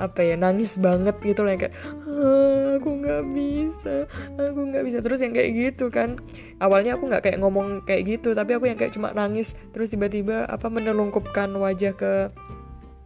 apa 0.00 0.24
ya 0.24 0.40
nangis 0.40 0.80
banget 0.80 1.20
gitu 1.20 1.44
lah 1.44 1.52
kayak 1.60 1.76
ah, 2.08 2.80
aku 2.80 2.90
nggak 2.96 3.22
bisa 3.36 3.96
aku 4.36 4.60
nggak 4.72 4.84
bisa. 4.88 4.98
Terus 5.00 5.20
yang 5.22 5.34
kayak 5.36 5.50
gitu 5.52 5.88
kan. 5.88 6.18
Awalnya 6.62 6.98
aku 6.98 7.10
nggak 7.10 7.22
kayak 7.26 7.38
ngomong 7.42 7.82
kayak 7.88 8.06
gitu 8.18 8.34
tapi 8.38 8.54
aku 8.54 8.68
yang 8.68 8.78
kayak 8.78 8.94
cuma 8.94 9.14
nangis. 9.14 9.54
Terus 9.72 9.90
tiba-tiba 9.90 10.44
apa 10.46 10.66
menelungkupkan 10.70 11.50
wajah 11.56 11.94
ke 11.94 12.30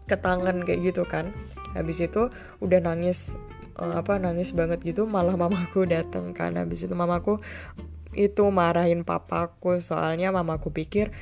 ke 0.06 0.14
tangan 0.14 0.62
kayak 0.62 0.94
gitu 0.94 1.02
kan 1.02 1.34
habis 1.76 2.00
itu 2.00 2.32
udah 2.64 2.80
nangis 2.80 3.30
uh, 3.76 4.00
apa 4.00 4.16
nangis 4.16 4.56
banget 4.56 4.82
gitu 4.82 5.04
malah 5.04 5.36
mamaku 5.42 5.84
datang 5.84 6.32
kan. 6.32 6.56
Habis 6.56 6.88
itu 6.88 6.94
mamaku 6.96 7.38
itu 8.16 8.44
marahin 8.48 9.04
papaku 9.04 9.76
soalnya 9.84 10.32
mamaku 10.32 10.72
pikir 10.72 11.12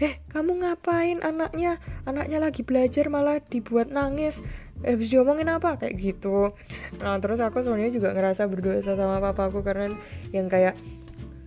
eh 0.00 0.16
kamu 0.32 0.64
ngapain 0.64 1.20
anaknya? 1.20 1.76
Anaknya 2.08 2.40
lagi 2.40 2.64
belajar 2.64 3.12
malah 3.12 3.38
dibuat 3.44 3.92
nangis. 3.92 4.40
Habis 4.80 5.12
diomongin 5.12 5.52
apa? 5.52 5.76
Kayak 5.76 6.00
gitu. 6.00 6.56
Nah 7.04 7.20
terus 7.20 7.38
aku 7.44 7.60
sebenarnya 7.60 7.92
juga 7.92 8.16
ngerasa 8.16 8.48
berdosa 8.48 8.96
sama 8.96 9.20
papaku 9.20 9.60
karena 9.60 9.92
yang 10.32 10.48
kayak 10.48 10.72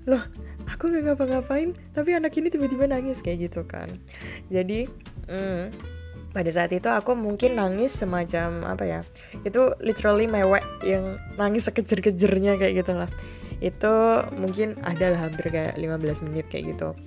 loh 0.06 0.22
aku 0.70 0.92
nggak 0.92 1.16
ngapa-ngapain 1.16 1.74
tapi 1.98 2.14
anak 2.14 2.36
ini 2.38 2.54
tiba-tiba 2.54 2.86
nangis 2.86 3.26
kayak 3.26 3.50
gitu 3.50 3.66
kan. 3.66 3.90
Jadi 4.54 4.86
mm, 5.26 5.93
pada 6.34 6.50
saat 6.50 6.74
itu 6.74 6.90
aku 6.90 7.14
mungkin 7.14 7.62
nangis 7.62 7.94
semacam 7.94 8.66
apa 8.66 8.84
ya 8.84 9.02
itu 9.46 9.72
literally 9.80 10.26
mewek 10.26 10.66
yang 10.82 11.22
nangis 11.38 11.70
sekejer-kejernya 11.70 12.58
kayak 12.58 12.84
gitu 12.84 12.94
lah 12.98 13.10
itu 13.64 13.96
mungkin 14.36 14.76
ada 14.84 15.16
lah 15.16 15.32
hampir 15.32 15.48
kayak 15.48 15.80
15 15.80 16.28
menit 16.28 16.52
kayak 16.52 16.76
gitu. 16.76 17.00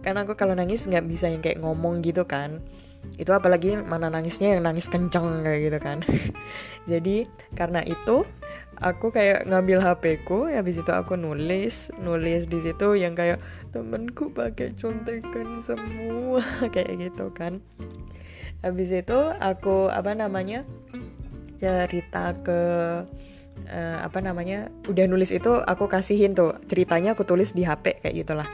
Karena 0.00 0.24
aku 0.24 0.32
kalau 0.40 0.56
nangis 0.56 0.88
nggak 0.88 1.04
bisa 1.04 1.28
yang 1.28 1.44
kayak 1.44 1.60
ngomong 1.60 2.00
gitu 2.00 2.24
kan. 2.24 2.64
Itu 3.20 3.36
apalagi 3.36 3.76
mana 3.76 4.08
nangisnya 4.08 4.56
yang 4.56 4.64
nangis 4.64 4.88
kenceng 4.88 5.44
kayak 5.44 5.60
gitu 5.68 5.78
kan. 5.84 6.00
Jadi 6.90 7.28
karena 7.52 7.84
itu 7.84 8.24
aku 8.80 9.12
kayak 9.12 9.44
ngambil 9.52 9.84
HP 9.84 10.24
ku 10.24 10.48
habis 10.48 10.80
itu 10.80 10.92
aku 10.94 11.18
nulis 11.18 11.92
nulis 12.00 12.48
di 12.48 12.58
situ 12.62 12.94
yang 12.96 13.12
kayak 13.12 13.42
temenku 13.74 14.30
pakai 14.30 14.72
contekan 14.78 15.60
semua 15.60 16.40
kayak 16.74 17.10
gitu 17.10 17.28
kan 17.34 17.58
habis 18.64 18.90
itu 18.90 19.18
aku 19.38 19.90
apa 19.90 20.14
namanya 20.14 20.66
cerita 21.58 22.34
ke 22.42 22.60
uh, 23.66 23.98
apa 24.02 24.18
namanya 24.22 24.70
udah 24.86 25.04
nulis 25.10 25.34
itu 25.34 25.50
aku 25.62 25.90
kasihin 25.90 26.34
tuh. 26.34 26.58
Ceritanya 26.70 27.18
aku 27.18 27.26
tulis 27.26 27.54
di 27.54 27.66
HP 27.66 28.02
kayak 28.02 28.14
gitulah 28.26 28.48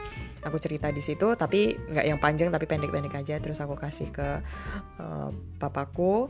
aku 0.45 0.61
cerita 0.61 0.93
di 0.93 1.01
situ 1.01 1.33
tapi 1.33 1.73
nggak 1.75 2.05
yang 2.05 2.19
panjang 2.21 2.53
tapi 2.53 2.69
pendek-pendek 2.69 3.17
aja. 3.17 3.35
Terus 3.41 3.57
aku 3.59 3.73
kasih 3.73 4.13
ke 4.13 4.45
uh, 5.01 5.29
papaku 5.57 6.29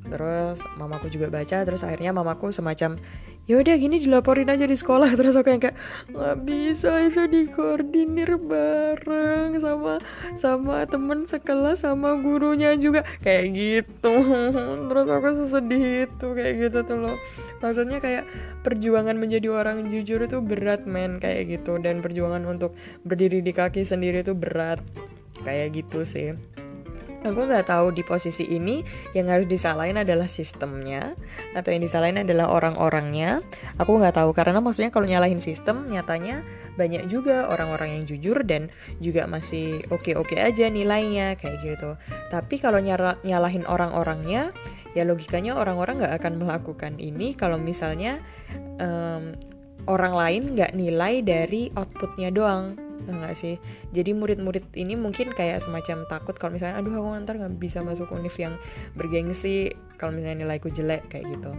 terus 0.00 0.64
mamaku 0.80 1.12
juga 1.12 1.28
baca 1.28 1.62
terus 1.62 1.84
akhirnya 1.84 2.10
mamaku 2.10 2.48
semacam 2.50 2.96
ya 3.50 3.58
udah 3.58 3.74
gini 3.82 3.98
dilaporin 3.98 4.46
aja 4.46 4.62
di 4.62 4.78
sekolah. 4.78 5.10
Terus 5.18 5.34
aku 5.34 5.50
yang 5.50 5.58
kayak 5.58 5.76
nggak 6.14 6.36
bisa 6.46 7.02
itu 7.10 7.26
dikoordinir 7.26 8.38
bareng 8.38 9.58
sama 9.58 9.98
sama 10.38 10.86
temen 10.86 11.26
sekelas 11.26 11.82
sama 11.82 12.14
gurunya 12.22 12.78
juga. 12.78 13.02
Kayak 13.18 13.46
gitu. 13.50 14.14
Terus 14.88 15.06
aku 15.10 15.28
sedih 15.50 16.06
itu 16.06 16.26
kayak 16.30 16.54
gitu 16.62 16.78
tuh 16.86 16.98
loh. 17.02 17.16
Maksudnya 17.58 17.98
kayak 17.98 18.24
perjuangan 18.62 19.18
menjadi 19.18 19.50
orang 19.50 19.90
jujur 19.90 20.22
itu 20.22 20.38
berat 20.38 20.86
men. 20.86 21.18
Kayak 21.18 21.58
gitu. 21.60 21.82
Dan 21.82 22.06
perjuangan 22.06 22.46
untuk 22.46 22.78
berdiri 23.02 23.42
di 23.42 23.49
kaki 23.52 23.86
sendiri 23.86 24.22
itu 24.24 24.32
berat 24.36 24.80
kayak 25.42 25.76
gitu 25.76 26.04
sih. 26.04 26.36
Aku 27.20 27.44
nggak 27.44 27.68
tahu 27.68 27.92
di 27.92 28.00
posisi 28.00 28.48
ini 28.48 28.80
yang 29.12 29.28
harus 29.28 29.44
disalahin 29.44 30.00
adalah 30.00 30.24
sistemnya 30.24 31.12
atau 31.52 31.68
yang 31.68 31.84
disalahin 31.84 32.24
adalah 32.24 32.48
orang-orangnya. 32.48 33.44
Aku 33.76 34.00
nggak 34.00 34.16
tahu 34.16 34.32
karena 34.32 34.56
maksudnya 34.64 34.88
kalau 34.88 35.04
nyalahin 35.04 35.36
sistem 35.36 35.84
nyatanya 35.92 36.40
banyak 36.80 37.12
juga 37.12 37.44
orang-orang 37.52 38.00
yang 38.00 38.04
jujur 38.08 38.40
dan 38.48 38.72
juga 39.04 39.28
masih 39.28 39.84
oke-oke 39.92 40.40
aja 40.40 40.72
nilainya 40.72 41.36
kayak 41.36 41.60
gitu. 41.60 42.00
Tapi 42.32 42.56
kalau 42.56 42.80
nyala 42.80 43.20
nyalahin 43.20 43.68
orang-orangnya 43.68 44.48
ya 44.96 45.04
logikanya 45.04 45.60
orang-orang 45.60 46.00
nggak 46.00 46.24
akan 46.24 46.34
melakukan 46.40 46.96
ini 46.96 47.36
kalau 47.36 47.60
misalnya 47.60 48.16
um, 48.80 49.36
orang 49.86 50.16
lain 50.16 50.42
nggak 50.56 50.72
nilai 50.72 51.20
dari 51.20 51.68
outputnya 51.76 52.32
doang 52.32 52.89
enggak 53.08 53.34
sih. 53.36 53.56
Jadi 53.94 54.12
murid-murid 54.12 54.74
ini 54.76 54.98
mungkin 54.98 55.32
kayak 55.32 55.62
semacam 55.64 56.04
takut 56.08 56.36
kalau 56.36 56.56
misalnya 56.56 56.80
aduh 56.80 56.92
aku 56.92 57.08
ntar 57.24 57.40
nggak 57.40 57.56
bisa 57.56 57.80
masuk 57.80 58.12
univ 58.12 58.34
yang 58.36 58.58
bergengsi 58.98 59.72
kalau 59.96 60.16
misalnya 60.16 60.44
nilaiku 60.44 60.68
jelek 60.72 61.08
kayak 61.08 61.28
gitu 61.38 61.52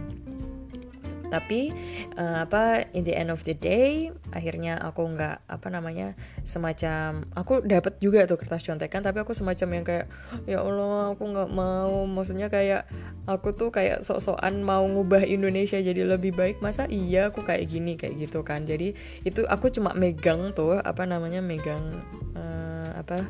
tapi 1.32 1.72
uh, 2.20 2.44
apa 2.44 2.92
in 2.92 3.08
the 3.08 3.16
end 3.16 3.32
of 3.32 3.40
the 3.48 3.56
day 3.56 4.12
akhirnya 4.36 4.76
aku 4.84 5.08
nggak 5.08 5.40
apa 5.48 5.66
namanya 5.72 6.12
semacam 6.44 7.24
aku 7.32 7.64
dapat 7.64 7.96
juga 8.04 8.28
tuh 8.28 8.36
kertas 8.36 8.60
contekan 8.60 9.00
tapi 9.00 9.24
aku 9.24 9.32
semacam 9.32 9.68
yang 9.80 9.84
kayak 9.88 10.06
ya 10.44 10.60
Allah 10.60 11.14
aku 11.16 11.22
nggak 11.30 11.50
mau. 11.50 12.04
Maksudnya 12.04 12.52
kayak 12.52 12.90
aku 13.24 13.54
tuh 13.54 13.70
kayak 13.70 14.02
sok-sokan 14.02 14.60
mau 14.60 14.84
ngubah 14.84 15.22
Indonesia 15.24 15.78
jadi 15.78 16.04
lebih 16.04 16.34
baik. 16.34 16.60
Masa 16.60 16.90
iya 16.90 17.30
aku 17.30 17.46
kayak 17.46 17.64
gini 17.70 17.96
kayak 17.96 18.18
gitu 18.18 18.42
kan? 18.42 18.66
Jadi 18.66 18.92
itu 19.22 19.46
aku 19.46 19.70
cuma 19.70 19.94
megang 19.94 20.52
tuh 20.52 20.76
apa 20.82 21.06
namanya 21.06 21.40
megang 21.40 22.02
uh, 22.34 22.90
apa 22.98 23.24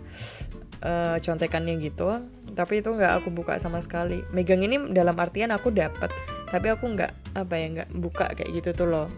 uh, 0.83 1.17
contekannya 1.21 1.79
gitu. 1.79 2.25
Tapi 2.53 2.85
itu 2.85 2.91
nggak 2.93 3.23
aku 3.23 3.29
buka 3.31 3.57
sama 3.61 3.79
sekali. 3.85 4.25
Megang 4.33 4.65
ini 4.65 4.91
dalam 4.91 5.15
artian 5.17 5.53
aku 5.53 5.71
dapat 5.71 6.13
tapi 6.53 6.69
aku 6.69 6.85
nggak 6.93 7.33
apa 7.33 7.55
ya 7.57 7.67
nggak 7.81 7.91
buka 7.97 8.29
kayak 8.37 8.53
gitu 8.61 8.71
tuh 8.77 8.89
loh. 8.93 9.09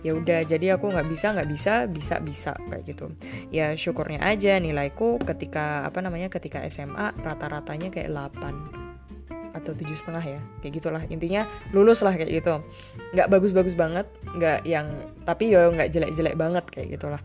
Ya 0.00 0.16
udah 0.16 0.40
jadi 0.48 0.80
aku 0.80 0.88
nggak 0.88 1.12
bisa 1.12 1.36
nggak 1.36 1.48
bisa 1.52 1.84
bisa 1.84 2.16
bisa 2.24 2.52
kayak 2.72 2.88
gitu. 2.88 3.12
Ya 3.52 3.76
syukurnya 3.76 4.24
aja 4.24 4.56
nilaiku 4.56 5.20
ketika 5.20 5.84
apa 5.84 6.00
namanya 6.00 6.32
ketika 6.32 6.64
SMA 6.72 7.12
rata-ratanya 7.20 7.92
kayak 7.92 8.08
8 8.08 9.52
atau 9.60 9.76
tujuh 9.76 9.92
setengah 9.92 10.24
ya 10.24 10.40
kayak 10.64 10.72
gitulah. 10.80 11.04
Intinya 11.12 11.44
lulus 11.76 12.00
lah 12.00 12.16
kayak 12.16 12.32
gitu. 12.32 12.64
Nggak 13.12 13.28
bagus-bagus 13.28 13.76
banget 13.76 14.08
nggak 14.32 14.64
yang 14.64 14.88
tapi 15.28 15.52
ya 15.52 15.68
nggak 15.68 15.92
jelek-jelek 15.92 16.34
banget 16.40 16.64
kayak 16.72 16.96
gitulah. 16.96 17.20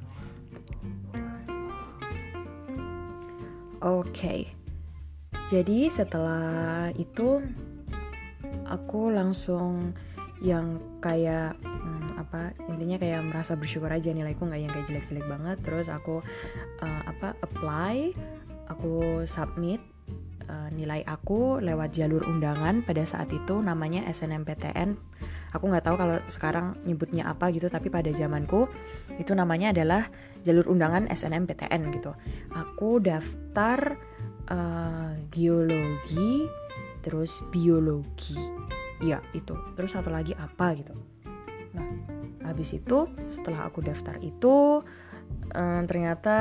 Oke. 3.79 4.11
Okay. 4.11 4.41
jadi 5.45 5.93
setelah 5.93 6.89
itu 6.97 7.37
aku 8.65 9.13
langsung 9.13 9.93
yang 10.43 10.79
kayak 10.99 11.55
hmm, 11.63 12.19
apa 12.19 12.51
intinya 12.67 12.99
kayak 12.99 13.23
merasa 13.23 13.55
bersyukur 13.55 13.87
aja 13.87 14.11
nilaiku 14.11 14.43
nggak 14.45 14.61
yang 14.61 14.71
kayak 14.73 14.87
jelek-jelek 14.91 15.25
banget. 15.25 15.57
Terus 15.63 15.87
aku 15.87 16.19
uh, 16.83 17.01
apa 17.07 17.33
apply 17.39 18.11
aku 18.67 19.23
submit 19.29 19.79
uh, 20.49 20.69
nilai 20.73 21.01
aku 21.07 21.63
lewat 21.63 21.95
jalur 21.95 22.25
undangan 22.27 22.83
pada 22.83 23.05
saat 23.07 23.31
itu 23.31 23.61
namanya 23.61 24.03
SNMPTN 24.11 24.97
aku 25.55 25.71
nggak 25.71 25.87
tahu 25.87 25.95
kalau 25.95 26.17
sekarang 26.27 26.75
nyebutnya 26.83 27.31
apa 27.31 27.47
gitu 27.55 27.71
tapi 27.71 27.87
pada 27.87 28.11
zamanku 28.11 28.67
itu 29.15 29.31
namanya 29.31 29.71
adalah 29.71 30.11
jalur 30.43 30.67
undangan 30.67 31.07
SNMPTN 31.07 31.95
gitu. 31.95 32.11
Aku 32.51 32.99
daftar 32.99 33.95
uh, 34.51 35.15
geologi 35.31 36.43
terus 37.05 37.45
biologi. 37.53 38.33
Iya 39.05 39.21
itu. 39.37 39.53
Terus 39.77 39.93
satu 39.93 40.09
lagi 40.09 40.33
apa 40.33 40.73
gitu. 40.73 40.97
Nah 41.77 41.85
habis 42.41 42.73
itu 42.73 43.05
setelah 43.29 43.69
aku 43.69 43.85
daftar 43.85 44.17
itu 44.25 44.81
um, 45.53 45.81
ternyata 45.85 46.37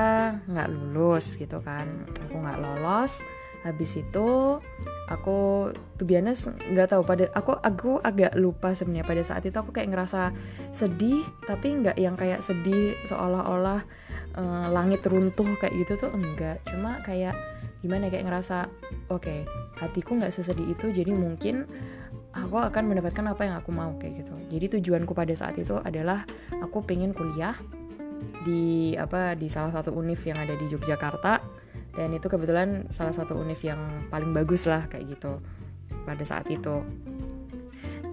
nggak 0.49 0.71
lulus 0.73 1.37
gitu 1.37 1.61
kan. 1.61 2.09
Aku 2.25 2.41
nggak 2.41 2.61
lolos. 2.65 3.21
Habis 3.65 3.97
itu 3.97 4.61
aku 5.09 5.73
tuh 5.97 6.07
biasa 6.09 6.57
nggak 6.73 6.89
tahu. 6.97 7.03
Pada 7.05 7.25
aku 7.37 7.53
aku 7.61 7.91
agak 8.01 8.33
lupa 8.41 8.73
sebenarnya. 8.73 9.05
Pada 9.05 9.23
saat 9.25 9.45
itu 9.45 9.57
aku 9.61 9.73
kayak 9.73 9.93
ngerasa 9.93 10.33
sedih 10.73 11.25
tapi 11.45 11.77
nggak 11.85 12.01
yang 12.01 12.17
kayak 12.17 12.41
sedih 12.41 12.97
seolah-olah 13.05 13.85
uh, 14.37 14.67
langit 14.73 15.05
runtuh 15.05 15.49
kayak 15.61 15.77
gitu 15.85 16.09
tuh 16.09 16.11
enggak. 16.13 16.61
Cuma 16.69 17.01
kayak 17.05 17.54
gimana 17.85 18.09
ya, 18.09 18.17
kayak 18.17 18.25
ngerasa 18.33 18.59
oke 19.13 19.21
okay, 19.21 19.39
hatiku 19.77 20.17
nggak 20.17 20.33
sesedih 20.33 20.73
itu 20.73 20.89
jadi 20.89 21.13
mungkin 21.13 21.69
aku 22.33 22.57
akan 22.59 22.89
mendapatkan 22.89 23.25
apa 23.29 23.43
yang 23.45 23.57
aku 23.61 23.71
mau 23.71 23.95
kayak 24.01 24.25
gitu. 24.25 24.35
Jadi 24.51 24.67
tujuanku 24.81 25.13
pada 25.13 25.37
saat 25.37 25.55
itu 25.61 25.77
adalah 25.79 26.25
aku 26.59 26.83
pengen 26.83 27.13
kuliah 27.13 27.55
di 28.43 28.97
apa 28.97 29.37
di 29.39 29.47
salah 29.47 29.71
satu 29.71 29.95
univ 29.95 30.19
yang 30.25 30.41
ada 30.41 30.57
di 30.57 30.67
Yogyakarta. 30.67 31.39
Dan 31.95 32.11
itu 32.11 32.27
kebetulan 32.27 32.91
salah 32.91 33.15
satu 33.15 33.39
univ 33.39 33.63
yang 33.63 33.79
paling 34.11 34.35
bagus 34.35 34.67
lah 34.67 34.91
kayak 34.91 35.15
gitu 35.15 35.39
pada 36.03 36.27
saat 36.27 36.51
itu 36.51 36.83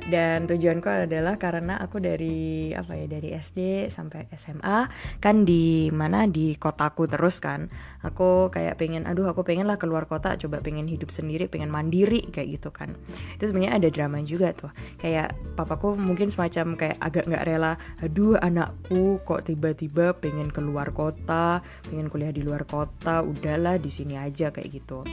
dan 0.09 0.49
tujuanku 0.49 0.89
adalah 0.89 1.37
karena 1.37 1.77
aku 1.77 2.01
dari 2.01 2.73
apa 2.73 2.97
ya 2.97 3.05
dari 3.05 3.35
SD 3.37 3.91
sampai 3.93 4.25
SMA 4.33 4.89
kan 5.21 5.45
di 5.45 5.93
mana 5.93 6.25
di 6.25 6.57
kotaku 6.57 7.05
terus 7.05 7.37
kan. 7.37 7.69
Aku 8.01 8.49
kayak 8.49 8.81
pengen 8.81 9.05
aduh 9.05 9.29
aku 9.29 9.45
pengen 9.45 9.69
lah 9.69 9.77
keluar 9.77 10.09
kota 10.09 10.33
coba 10.41 10.63
pengen 10.65 10.89
hidup 10.89 11.13
sendiri 11.13 11.45
pengen 11.45 11.69
mandiri 11.69 12.25
kayak 12.33 12.57
gitu 12.57 12.69
kan. 12.73 12.97
Itu 13.37 13.51
sebenarnya 13.51 13.77
ada 13.77 13.87
drama 13.93 14.17
juga 14.25 14.55
tuh. 14.57 14.73
Kayak 14.97 15.37
papaku 15.53 15.93
mungkin 15.93 16.33
semacam 16.33 16.73
kayak 16.79 16.97
agak 16.97 17.29
nggak 17.29 17.45
rela 17.45 17.73
aduh 18.01 18.39
anakku 18.41 19.21
kok 19.27 19.45
tiba-tiba 19.45 20.17
pengen 20.17 20.49
keluar 20.49 20.89
kota 20.95 21.59
pengen 21.85 22.07
kuliah 22.07 22.33
di 22.33 22.41
luar 22.41 22.63
kota 22.65 23.21
udahlah 23.21 23.77
di 23.77 23.91
sini 23.91 24.15
aja 24.17 24.49
kayak 24.49 24.69
gitu 24.81 25.03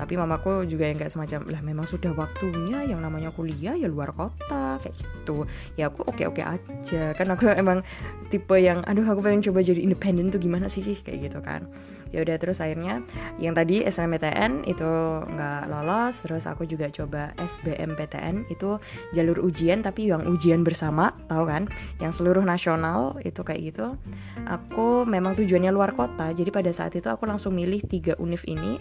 tapi 0.00 0.16
mamaku 0.16 0.64
juga 0.64 0.88
yang 0.88 0.96
kayak 0.96 1.12
semacam 1.12 1.52
lah 1.52 1.60
memang 1.60 1.84
sudah 1.84 2.16
waktunya 2.16 2.88
yang 2.88 3.04
namanya 3.04 3.28
kuliah 3.36 3.76
ya 3.76 3.84
luar 3.84 4.16
kota 4.16 4.80
kayak 4.80 4.96
gitu. 4.96 5.44
Ya 5.76 5.92
aku 5.92 6.08
oke 6.08 6.24
oke 6.24 6.40
aja. 6.40 7.12
Kan 7.12 7.28
aku 7.28 7.52
emang 7.60 7.84
tipe 8.32 8.56
yang 8.56 8.80
aduh 8.88 9.04
aku 9.04 9.20
pengen 9.20 9.44
coba 9.44 9.60
jadi 9.60 9.84
independen 9.84 10.32
tuh 10.32 10.40
gimana 10.40 10.72
sih? 10.72 10.80
Kayak 10.80 11.28
gitu 11.28 11.38
kan. 11.44 11.68
Ya 12.10 12.24
udah 12.24 12.40
terus 12.40 12.58
akhirnya 12.64 13.04
yang 13.38 13.52
tadi 13.52 13.84
SNMPTN 13.84 14.66
itu 14.66 14.90
nggak 15.30 15.68
lolos 15.68 16.24
terus 16.24 16.48
aku 16.48 16.64
juga 16.64 16.90
coba 16.90 17.36
SBMPTN 17.38 18.50
itu 18.50 18.80
jalur 19.14 19.38
ujian 19.44 19.84
tapi 19.84 20.08
yang 20.08 20.24
ujian 20.24 20.64
bersama 20.64 21.12
tahu 21.28 21.44
kan? 21.44 21.68
Yang 22.00 22.24
seluruh 22.24 22.42
nasional 22.42 23.20
itu 23.20 23.44
kayak 23.44 23.76
gitu. 23.76 24.00
Aku 24.48 25.04
memang 25.04 25.36
tujuannya 25.36 25.70
luar 25.70 25.92
kota 25.92 26.32
jadi 26.32 26.48
pada 26.48 26.72
saat 26.72 26.96
itu 26.96 27.06
aku 27.06 27.28
langsung 27.28 27.52
milih 27.52 27.84
tiga 27.84 28.16
univ 28.16 28.42
ini 28.48 28.80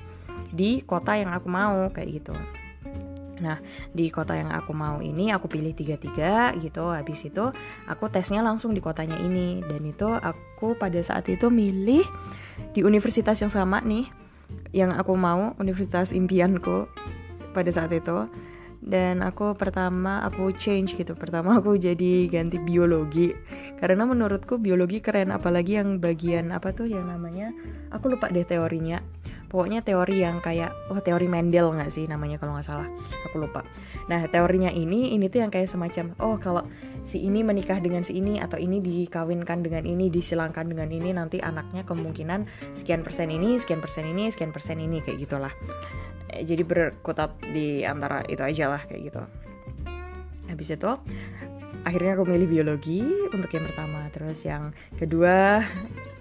di 0.54 0.82
kota 0.84 1.16
yang 1.16 1.32
aku 1.34 1.48
mau 1.48 1.90
kayak 1.94 2.22
gitu 2.22 2.34
Nah, 3.40 3.58
di 3.96 4.12
kota 4.12 4.36
yang 4.36 4.52
aku 4.52 4.76
mau 4.76 5.00
ini 5.00 5.32
aku 5.32 5.48
pilih 5.48 5.72
tiga-tiga 5.72 6.52
gitu. 6.60 6.92
Habis 6.92 7.32
itu 7.32 7.52
aku 7.88 8.12
tesnya 8.12 8.44
langsung 8.44 8.76
di 8.76 8.84
kotanya 8.84 9.16
ini 9.20 9.64
dan 9.64 9.82
itu 9.88 10.08
aku 10.12 10.76
pada 10.76 11.00
saat 11.00 11.28
itu 11.32 11.48
milih 11.48 12.04
di 12.76 12.84
universitas 12.84 13.40
yang 13.40 13.52
sama 13.52 13.80
nih 13.80 14.08
yang 14.76 14.94
aku 14.94 15.16
mau, 15.16 15.56
universitas 15.58 16.12
impianku 16.12 16.86
pada 17.56 17.72
saat 17.72 17.96
itu. 17.96 18.28
Dan 18.80 19.20
aku 19.20 19.60
pertama 19.60 20.24
aku 20.24 20.56
change 20.56 20.96
gitu. 20.96 21.12
Pertama 21.12 21.60
aku 21.60 21.76
jadi 21.76 22.32
ganti 22.32 22.64
biologi 22.64 23.36
karena 23.80 24.08
menurutku 24.08 24.56
biologi 24.60 25.04
keren 25.04 25.36
apalagi 25.36 25.80
yang 25.80 26.00
bagian 26.00 26.52
apa 26.52 26.72
tuh 26.76 26.88
yang 26.88 27.08
namanya 27.08 27.52
aku 27.92 28.12
lupa 28.12 28.28
deh 28.28 28.44
teorinya 28.44 29.00
pokoknya 29.50 29.82
teori 29.82 30.22
yang 30.22 30.40
kayak 30.40 30.72
wah 30.88 31.02
teori 31.02 31.26
Mendel 31.26 31.74
nggak 31.74 31.90
sih 31.90 32.06
namanya 32.06 32.38
kalau 32.38 32.56
nggak 32.56 32.68
salah? 32.70 32.88
Aku 33.28 33.42
lupa. 33.42 33.66
Nah 34.06 34.30
teorinya 34.30 34.70
ini 34.70 35.18
ini 35.18 35.26
tuh 35.28 35.42
yang 35.42 35.52
kayak 35.52 35.66
semacam 35.66 36.14
oh 36.22 36.38
kalau 36.38 36.64
si 37.02 37.26
ini 37.26 37.42
menikah 37.42 37.82
dengan 37.82 38.06
si 38.06 38.22
ini 38.22 38.38
atau 38.38 38.62
ini 38.62 38.78
dikawinkan 38.78 39.66
dengan 39.66 39.84
ini 39.90 40.14
disilangkan 40.14 40.70
dengan 40.70 40.94
ini 40.94 41.10
nanti 41.10 41.42
anaknya 41.42 41.82
kemungkinan 41.84 42.46
sekian 42.78 43.02
persen 43.02 43.34
ini 43.34 43.58
sekian 43.58 43.82
persen 43.82 44.06
ini 44.06 44.30
sekian 44.30 44.54
persen 44.54 44.78
ini 44.78 45.02
kayak 45.02 45.18
gitulah. 45.26 45.54
Eh, 46.30 46.46
jadi 46.46 46.62
berkutat 46.62 47.42
di 47.42 47.82
antara 47.82 48.22
itu 48.30 48.46
aja 48.46 48.70
lah 48.70 48.82
kayak 48.86 49.02
gitu. 49.10 49.22
Habis 50.46 50.78
itu 50.78 50.92
akhirnya 51.82 52.14
aku 52.14 52.24
milih 52.30 52.48
biologi 52.48 53.02
untuk 53.34 53.50
yang 53.50 53.66
pertama. 53.66 54.06
Terus 54.14 54.46
yang 54.46 54.78
kedua 54.94 55.66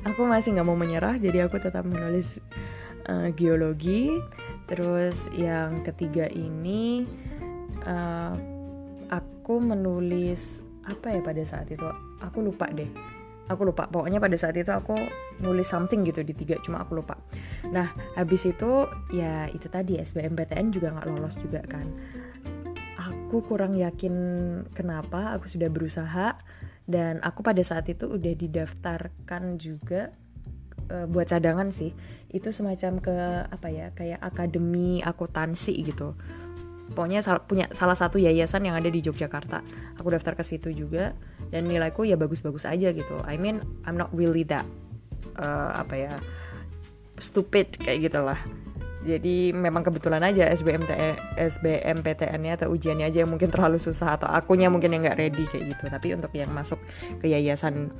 aku 0.07 0.25
masih 0.25 0.55
nggak 0.57 0.69
mau 0.69 0.79
menyerah 0.79 1.21
jadi 1.21 1.49
aku 1.51 1.59
tetap 1.59 1.85
menulis 1.85 2.41
uh, 3.09 3.29
geologi. 3.35 4.13
Terus 4.69 5.33
yang 5.33 5.81
ketiga 5.83 6.29
ini 6.29 7.09
uh, 7.89 8.37
aku 9.09 9.59
menulis 9.59 10.61
apa 10.85 11.17
ya 11.17 11.21
pada 11.25 11.43
saat 11.49 11.73
itu? 11.73 11.89
Aku 12.21 12.45
lupa 12.45 12.69
deh. 12.69 12.89
Aku 13.49 13.65
lupa. 13.65 13.89
Pokoknya 13.89 14.21
pada 14.21 14.37
saat 14.37 14.61
itu 14.61 14.69
aku 14.69 14.93
nulis 15.41 15.65
something 15.65 16.05
gitu 16.05 16.21
di 16.21 16.37
tiga 16.37 16.61
cuma 16.61 16.85
aku 16.85 17.01
lupa. 17.01 17.17
Nah 17.73 17.97
habis 18.13 18.45
itu 18.45 18.85
ya 19.09 19.49
itu 19.49 19.73
tadi 19.73 19.97
SBMPTN 19.97 20.69
juga 20.69 20.93
nggak 20.93 21.09
lolos 21.09 21.41
juga 21.41 21.65
kan. 21.65 21.89
Aku 23.01 23.41
kurang 23.45 23.73
yakin 23.73 24.15
kenapa 24.77 25.33
aku 25.33 25.49
sudah 25.49 25.73
berusaha 25.73 26.37
dan 26.89 27.21
aku 27.25 27.41
pada 27.45 27.61
saat 27.65 27.89
itu 27.89 28.09
udah 28.09 28.33
didaftarkan 28.37 29.57
juga 29.61 30.13
uh, 30.91 31.07
buat 31.09 31.29
cadangan 31.29 31.71
sih. 31.73 31.93
Itu 32.29 32.53
semacam 32.53 33.01
ke 33.01 33.17
apa 33.49 33.69
ya 33.71 33.87
kayak 33.95 34.21
akademi 34.21 35.01
akuntansi 35.05 35.77
gitu. 35.85 36.17
Pokoknya 36.93 37.21
sal 37.21 37.45
punya 37.45 37.69
salah 37.77 37.95
satu 37.95 38.17
yayasan 38.17 38.65
yang 38.65 38.77
ada 38.77 38.89
di 38.89 39.05
Yogyakarta. 39.05 39.61
Aku 40.01 40.09
daftar 40.09 40.35
ke 40.35 40.45
situ 40.45 40.73
juga 40.73 41.13
dan 41.53 41.69
nilaiku 41.69 42.09
ya 42.09 42.17
bagus-bagus 42.17 42.65
aja 42.65 42.91
gitu. 42.93 43.21
I 43.29 43.37
mean 43.37 43.61
I'm 43.85 43.97
not 43.97 44.09
really 44.17 44.45
that 44.49 44.65
uh, 45.37 45.77
apa 45.77 45.95
ya 45.95 46.15
stupid 47.19 47.77
kayak 47.83 48.09
gitulah 48.09 48.39
jadi 48.99 49.55
memang 49.55 49.87
kebetulan 49.87 50.19
aja 50.27 50.51
SBMT 50.51 50.91
SBMPTN-nya 51.39 52.59
atau 52.59 52.75
ujiannya 52.75 53.07
aja 53.07 53.23
yang 53.23 53.31
mungkin 53.31 53.47
terlalu 53.47 53.79
susah 53.79 54.19
atau 54.19 54.27
akunya 54.27 54.67
mungkin 54.67 54.91
yang 54.91 55.07
nggak 55.07 55.19
ready 55.19 55.45
kayak 55.47 55.71
gitu. 55.77 55.85
Tapi 55.87 56.19
untuk 56.19 56.33
yang 56.35 56.51
masuk 56.51 56.83
ke 57.23 57.31
yayasan 57.31 57.95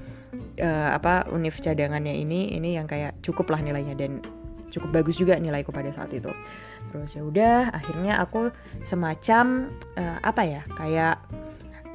uh, 0.59 0.91
apa 0.99 1.31
univ 1.31 1.55
cadangannya 1.63 2.19
ini 2.19 2.51
ini 2.59 2.75
yang 2.75 2.91
kayak 2.91 3.23
cukup 3.23 3.55
lah 3.55 3.63
nilainya 3.63 3.95
dan 3.95 4.19
cukup 4.75 5.01
bagus 5.01 5.17
juga 5.17 5.39
nilaiku 5.39 5.71
pada 5.71 5.95
saat 5.95 6.11
itu. 6.11 6.29
Terus 6.91 7.15
ya 7.15 7.23
udah 7.23 7.59
akhirnya 7.71 8.19
aku 8.19 8.51
semacam 8.83 9.71
uh, 9.95 10.19
apa 10.19 10.43
ya 10.51 10.63
kayak 10.75 11.17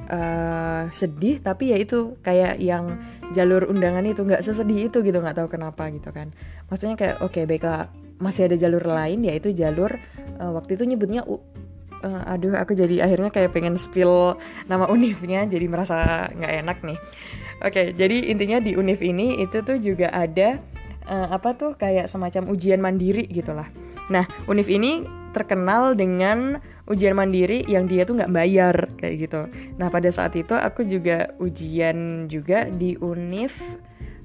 uh, 0.08 0.88
sedih 0.88 1.44
tapi 1.44 1.76
ya 1.76 1.78
itu 1.78 2.16
kayak 2.24 2.56
yang 2.56 3.04
jalur 3.36 3.68
undangan 3.68 4.04
itu 4.08 4.24
nggak 4.24 4.40
sesedih 4.40 4.88
itu 4.88 5.04
gitu 5.04 5.20
nggak 5.20 5.44
tahu 5.44 5.48
kenapa 5.52 5.92
gitu 5.92 6.08
kan. 6.08 6.32
Maksudnya 6.72 6.96
kayak 6.96 7.16
oke 7.20 7.36
okay, 7.36 7.44
baiklah 7.44 7.92
masih 8.18 8.46
ada 8.46 8.56
jalur 8.56 8.84
lain 8.84 9.26
yaitu 9.26 9.50
jalur 9.50 9.90
uh, 10.38 10.52
waktu 10.54 10.78
itu 10.78 10.84
nyebutnya 10.86 11.26
uh, 11.26 12.22
aduh 12.30 12.54
aku 12.54 12.76
jadi 12.76 13.04
akhirnya 13.04 13.30
kayak 13.34 13.50
pengen 13.54 13.74
spill 13.74 14.38
nama 14.70 14.86
univnya 14.90 15.46
jadi 15.48 15.66
merasa 15.66 16.30
nggak 16.30 16.52
enak 16.64 16.78
nih 16.84 16.98
oke 17.64 17.72
okay, 17.72 17.86
jadi 17.96 18.30
intinya 18.30 18.58
di 18.62 18.78
univ 18.78 19.02
ini 19.02 19.42
itu 19.42 19.60
tuh 19.64 19.80
juga 19.82 20.12
ada 20.14 20.62
uh, 21.10 21.34
apa 21.34 21.56
tuh 21.58 21.72
kayak 21.74 22.06
semacam 22.06 22.52
ujian 22.52 22.78
mandiri 22.78 23.26
gitulah 23.26 23.66
nah 24.06 24.28
univ 24.46 24.68
ini 24.70 25.02
terkenal 25.34 25.98
dengan 25.98 26.62
ujian 26.86 27.18
mandiri 27.18 27.66
yang 27.66 27.90
dia 27.90 28.06
tuh 28.06 28.22
nggak 28.22 28.32
bayar 28.32 28.76
kayak 28.96 29.26
gitu. 29.26 29.40
Nah 29.76 29.90
pada 29.90 30.08
saat 30.14 30.38
itu 30.38 30.54
aku 30.54 30.86
juga 30.86 31.34
ujian 31.42 32.30
juga 32.30 32.70
di 32.70 32.94
univ 33.02 33.58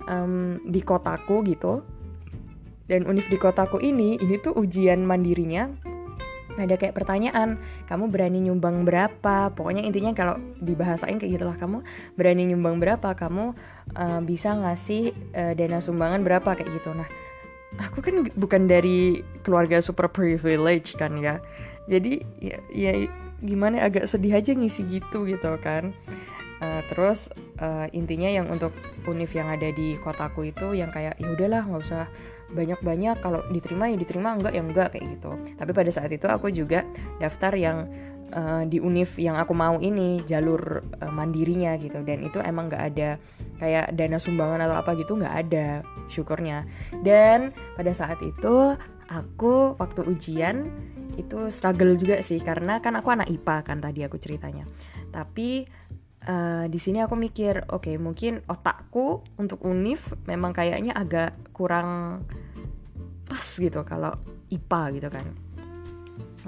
um, 0.05 0.61
di 0.69 0.79
kotaku 0.85 1.41
gitu. 1.49 1.81
Dan 2.89 3.05
univ 3.05 3.29
di 3.29 3.37
kotaku 3.37 3.77
ini 3.77 4.17
ini 4.17 4.41
tuh 4.41 4.57
ujian 4.57 5.05
mandirinya. 5.05 5.69
Ada 6.59 6.75
kayak 6.75 6.97
pertanyaan 6.97 7.61
kamu 7.87 8.11
berani 8.11 8.43
nyumbang 8.43 8.83
berapa? 8.83 9.53
Pokoknya 9.53 9.85
intinya 9.85 10.11
kalau 10.11 10.35
dibahasain 10.59 11.15
kayak 11.15 11.39
gitulah 11.39 11.55
kamu 11.55 11.85
berani 12.19 12.51
nyumbang 12.51 12.81
berapa? 12.81 13.15
Kamu 13.15 13.55
uh, 13.95 14.19
bisa 14.25 14.57
ngasih 14.57 15.15
uh, 15.37 15.53
dana 15.55 15.79
sumbangan 15.79 16.19
berapa? 16.25 16.57
Kayak 16.59 16.81
gitu. 16.81 16.91
Nah 16.97 17.07
aku 17.79 18.03
kan 18.03 18.27
bukan 18.35 18.67
dari 18.67 19.23
keluarga 19.45 19.79
super 19.79 20.11
privilege 20.11 20.97
kan 20.99 21.15
ya. 21.21 21.39
Jadi 21.87 22.25
ya, 22.43 22.57
ya 22.73 23.07
gimana 23.39 23.87
agak 23.87 24.09
sedih 24.09 24.35
aja 24.35 24.51
ngisi 24.51 24.83
gitu 24.89 25.23
gitu 25.29 25.55
kan. 25.63 25.95
Uh, 26.59 26.83
terus 26.91 27.31
uh, 27.59 27.87
intinya 27.91 28.27
yang 28.31 28.47
untuk 28.49 28.73
univ 29.05 29.31
yang 29.35 29.51
ada 29.51 29.69
di 29.69 29.95
kotaku 29.99 30.49
itu 30.49 30.73
yang 30.75 30.89
kayak 30.89 31.19
ya 31.19 31.27
udahlah 31.29 31.63
nggak 31.67 31.83
usah 31.83 32.05
banyak-banyak 32.49 33.21
kalau 33.21 33.45
diterima 33.53 33.93
ya 33.93 33.97
diterima 33.99 34.33
enggak 34.33 34.53
ya 34.57 34.61
enggak 34.65 34.87
kayak 34.95 35.05
gitu. 35.19 35.31
Tapi 35.59 35.71
pada 35.71 35.91
saat 35.93 36.09
itu 36.09 36.25
aku 36.25 36.49
juga 36.49 36.81
daftar 37.21 37.53
yang 37.53 37.85
uh, 38.33 38.63
di 38.65 38.81
univ 38.81 39.13
yang 39.21 39.37
aku 39.37 39.53
mau 39.53 39.77
ini 39.77 40.25
jalur 40.25 40.81
uh, 40.81 41.13
mandirinya 41.13 41.77
gitu. 41.77 42.01
Dan 42.01 42.25
itu 42.25 42.41
emang 42.41 42.71
nggak 42.71 42.83
ada 42.95 43.09
kayak 43.61 43.93
dana 43.93 44.17
sumbangan 44.17 44.65
atau 44.65 44.75
apa 44.79 44.91
gitu 44.97 45.13
nggak 45.19 45.35
ada 45.47 45.67
syukurnya. 46.09 46.65
Dan 47.05 47.53
pada 47.77 47.93
saat 47.93 48.17
itu 48.25 48.73
aku 49.09 49.77
waktu 49.77 50.01
ujian 50.09 50.69
itu 51.19 51.51
struggle 51.51 51.99
juga 51.99 52.23
sih 52.23 52.39
karena 52.39 52.79
kan 52.79 52.95
aku 52.95 53.11
anak 53.11 53.27
IPA 53.27 53.57
kan 53.61 53.77
tadi 53.83 54.01
aku 54.07 54.17
ceritanya. 54.17 54.65
Tapi 55.11 55.67
uh, 56.27 56.65
di 56.67 56.79
sini 56.81 56.99
aku 56.99 57.15
mikir 57.15 57.69
oke 57.69 57.87
okay, 57.87 57.95
mungkin 57.95 58.43
otakku 58.49 59.23
untuk 59.39 59.63
univ 59.63 60.03
memang 60.27 60.51
kayaknya 60.51 60.91
agak 60.97 61.37
kurang 61.55 62.21
pas 63.29 63.45
gitu 63.45 63.85
kalau 63.85 64.17
IPA 64.49 64.81
gitu 64.97 65.09
kan. 65.13 65.25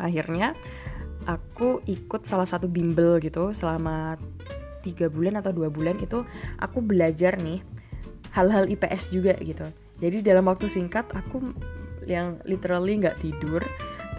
Akhirnya 0.02 0.58
aku 1.30 1.86
ikut 1.86 2.26
salah 2.26 2.50
satu 2.50 2.66
bimbel 2.66 3.22
gitu 3.22 3.54
selama 3.54 4.18
tiga 4.82 5.08
bulan 5.14 5.38
atau 5.38 5.54
dua 5.54 5.70
bulan 5.70 6.02
itu 6.02 6.26
aku 6.58 6.82
belajar 6.82 7.38
nih 7.38 7.62
hal-hal 8.34 8.66
IPS 8.66 9.14
juga 9.14 9.38
gitu. 9.38 9.70
Jadi 10.02 10.26
dalam 10.26 10.50
waktu 10.50 10.66
singkat 10.66 11.06
aku 11.14 11.54
yang 12.10 12.42
literally 12.50 12.98
nggak 12.98 13.22
tidur 13.22 13.62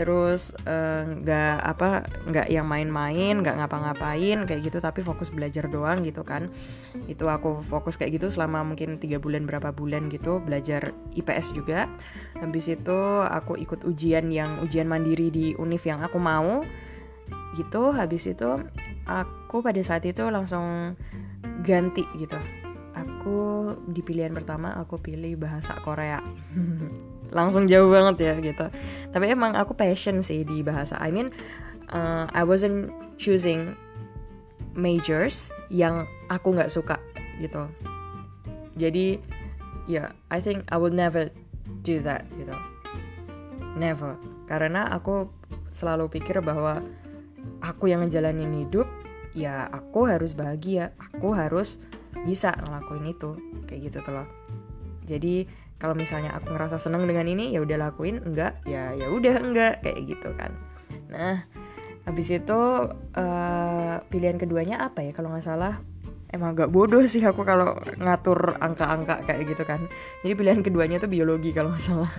terus 0.02 0.50
eh, 0.66 1.06
nggak 1.06 1.56
uh, 1.62 1.70
apa 1.70 2.10
nggak 2.26 2.50
yang 2.50 2.66
main-main 2.66 3.38
nggak 3.38 3.54
ngapa-ngapain 3.54 4.50
kayak 4.50 4.66
gitu 4.66 4.82
tapi 4.82 4.98
fokus 5.06 5.30
belajar 5.30 5.70
doang 5.70 6.02
gitu 6.02 6.26
kan. 6.26 6.50
Itu 7.06 7.30
aku 7.30 7.62
fokus 7.62 7.94
kayak 7.94 8.18
gitu 8.18 8.26
selama 8.34 8.66
mungkin 8.66 8.98
tiga 8.98 9.22
bulan 9.22 9.46
berapa 9.46 9.70
bulan 9.70 10.10
gitu 10.10 10.42
belajar 10.42 10.90
IPS 11.14 11.54
juga. 11.54 11.86
Habis 12.34 12.74
itu 12.74 12.98
aku 13.22 13.54
ikut 13.62 13.86
ujian 13.86 14.26
yang 14.34 14.58
ujian 14.58 14.90
mandiri 14.90 15.30
di 15.30 15.54
univ 15.54 15.86
yang 15.86 16.02
aku 16.02 16.18
mau 16.18 16.66
gitu. 17.54 17.94
Habis 17.94 18.34
itu 18.34 18.58
aku 19.06 19.62
pada 19.62 19.78
saat 19.86 20.02
itu 20.02 20.26
langsung 20.34 20.98
ganti 21.62 22.02
gitu. 22.18 22.42
Aku 22.98 23.70
di 23.86 24.02
pilihan 24.02 24.34
pertama 24.34 24.74
aku 24.74 24.98
pilih 24.98 25.38
bahasa 25.38 25.78
Korea 25.78 26.18
langsung 27.32 27.66
jauh 27.66 27.88
banget 27.88 28.16
ya 28.22 28.34
gitu. 28.38 28.66
Tapi 29.10 29.24
emang 29.32 29.56
aku 29.56 29.72
passion 29.72 30.20
sih 30.20 30.44
di 30.44 30.60
bahasa. 30.60 31.00
I 31.00 31.10
mean 31.10 31.32
uh, 31.90 32.28
I 32.30 32.44
wasn't 32.44 32.92
choosing 33.16 33.74
majors 34.76 35.52
yang 35.68 36.08
aku 36.28 36.52
nggak 36.56 36.72
suka 36.72 36.96
gitu. 37.40 37.68
Jadi 38.76 39.20
ya 39.88 40.08
yeah, 40.08 40.08
I 40.32 40.38
think 40.38 40.68
I 40.70 40.76
would 40.78 40.94
never 40.96 41.32
do 41.82 42.00
that 42.04 42.28
gitu. 42.36 42.54
Never. 43.76 44.16
Karena 44.46 44.92
aku 44.92 45.32
selalu 45.72 46.12
pikir 46.12 46.44
bahwa 46.44 46.84
aku 47.64 47.88
yang 47.88 48.04
ngejalanin 48.04 48.68
hidup 48.68 48.86
ya 49.32 49.68
aku 49.72 50.04
harus 50.08 50.36
bahagia. 50.36 50.92
Aku 51.00 51.32
harus 51.32 51.80
bisa 52.28 52.52
ngelakuin 52.60 53.08
itu 53.08 53.30
kayak 53.64 53.80
gitu 53.88 53.98
tuh 54.04 54.14
loh. 54.20 54.28
Jadi 55.08 55.48
kalau 55.82 55.98
misalnya 55.98 56.38
aku 56.38 56.54
ngerasa 56.54 56.78
seneng 56.78 57.10
dengan 57.10 57.26
ini 57.26 57.50
ya 57.50 57.58
udah 57.58 57.90
lakuin. 57.90 58.22
Enggak 58.22 58.62
ya 58.62 58.94
ya 58.94 59.10
udah 59.10 59.34
enggak. 59.42 59.82
Kayak 59.82 60.14
gitu 60.14 60.30
kan. 60.38 60.54
Nah 61.10 61.42
habis 62.06 62.30
itu 62.30 62.60
uh, 63.18 63.94
pilihan 64.06 64.38
keduanya 64.38 64.86
apa 64.86 65.02
ya? 65.02 65.10
Kalau 65.10 65.34
nggak 65.34 65.42
salah 65.42 65.82
emang 66.32 66.56
agak 66.56 66.72
bodoh 66.72 67.04
sih 67.04 67.20
aku 67.20 67.44
kalau 67.44 67.76
ngatur 67.98 68.56
angka-angka 68.62 69.26
kayak 69.26 69.42
gitu 69.50 69.66
kan. 69.66 69.82
Jadi 70.22 70.32
pilihan 70.38 70.60
keduanya 70.62 70.96
tuh 71.02 71.10
biologi 71.10 71.50
kalau 71.50 71.74
nggak 71.74 71.82
salah. 71.82 72.12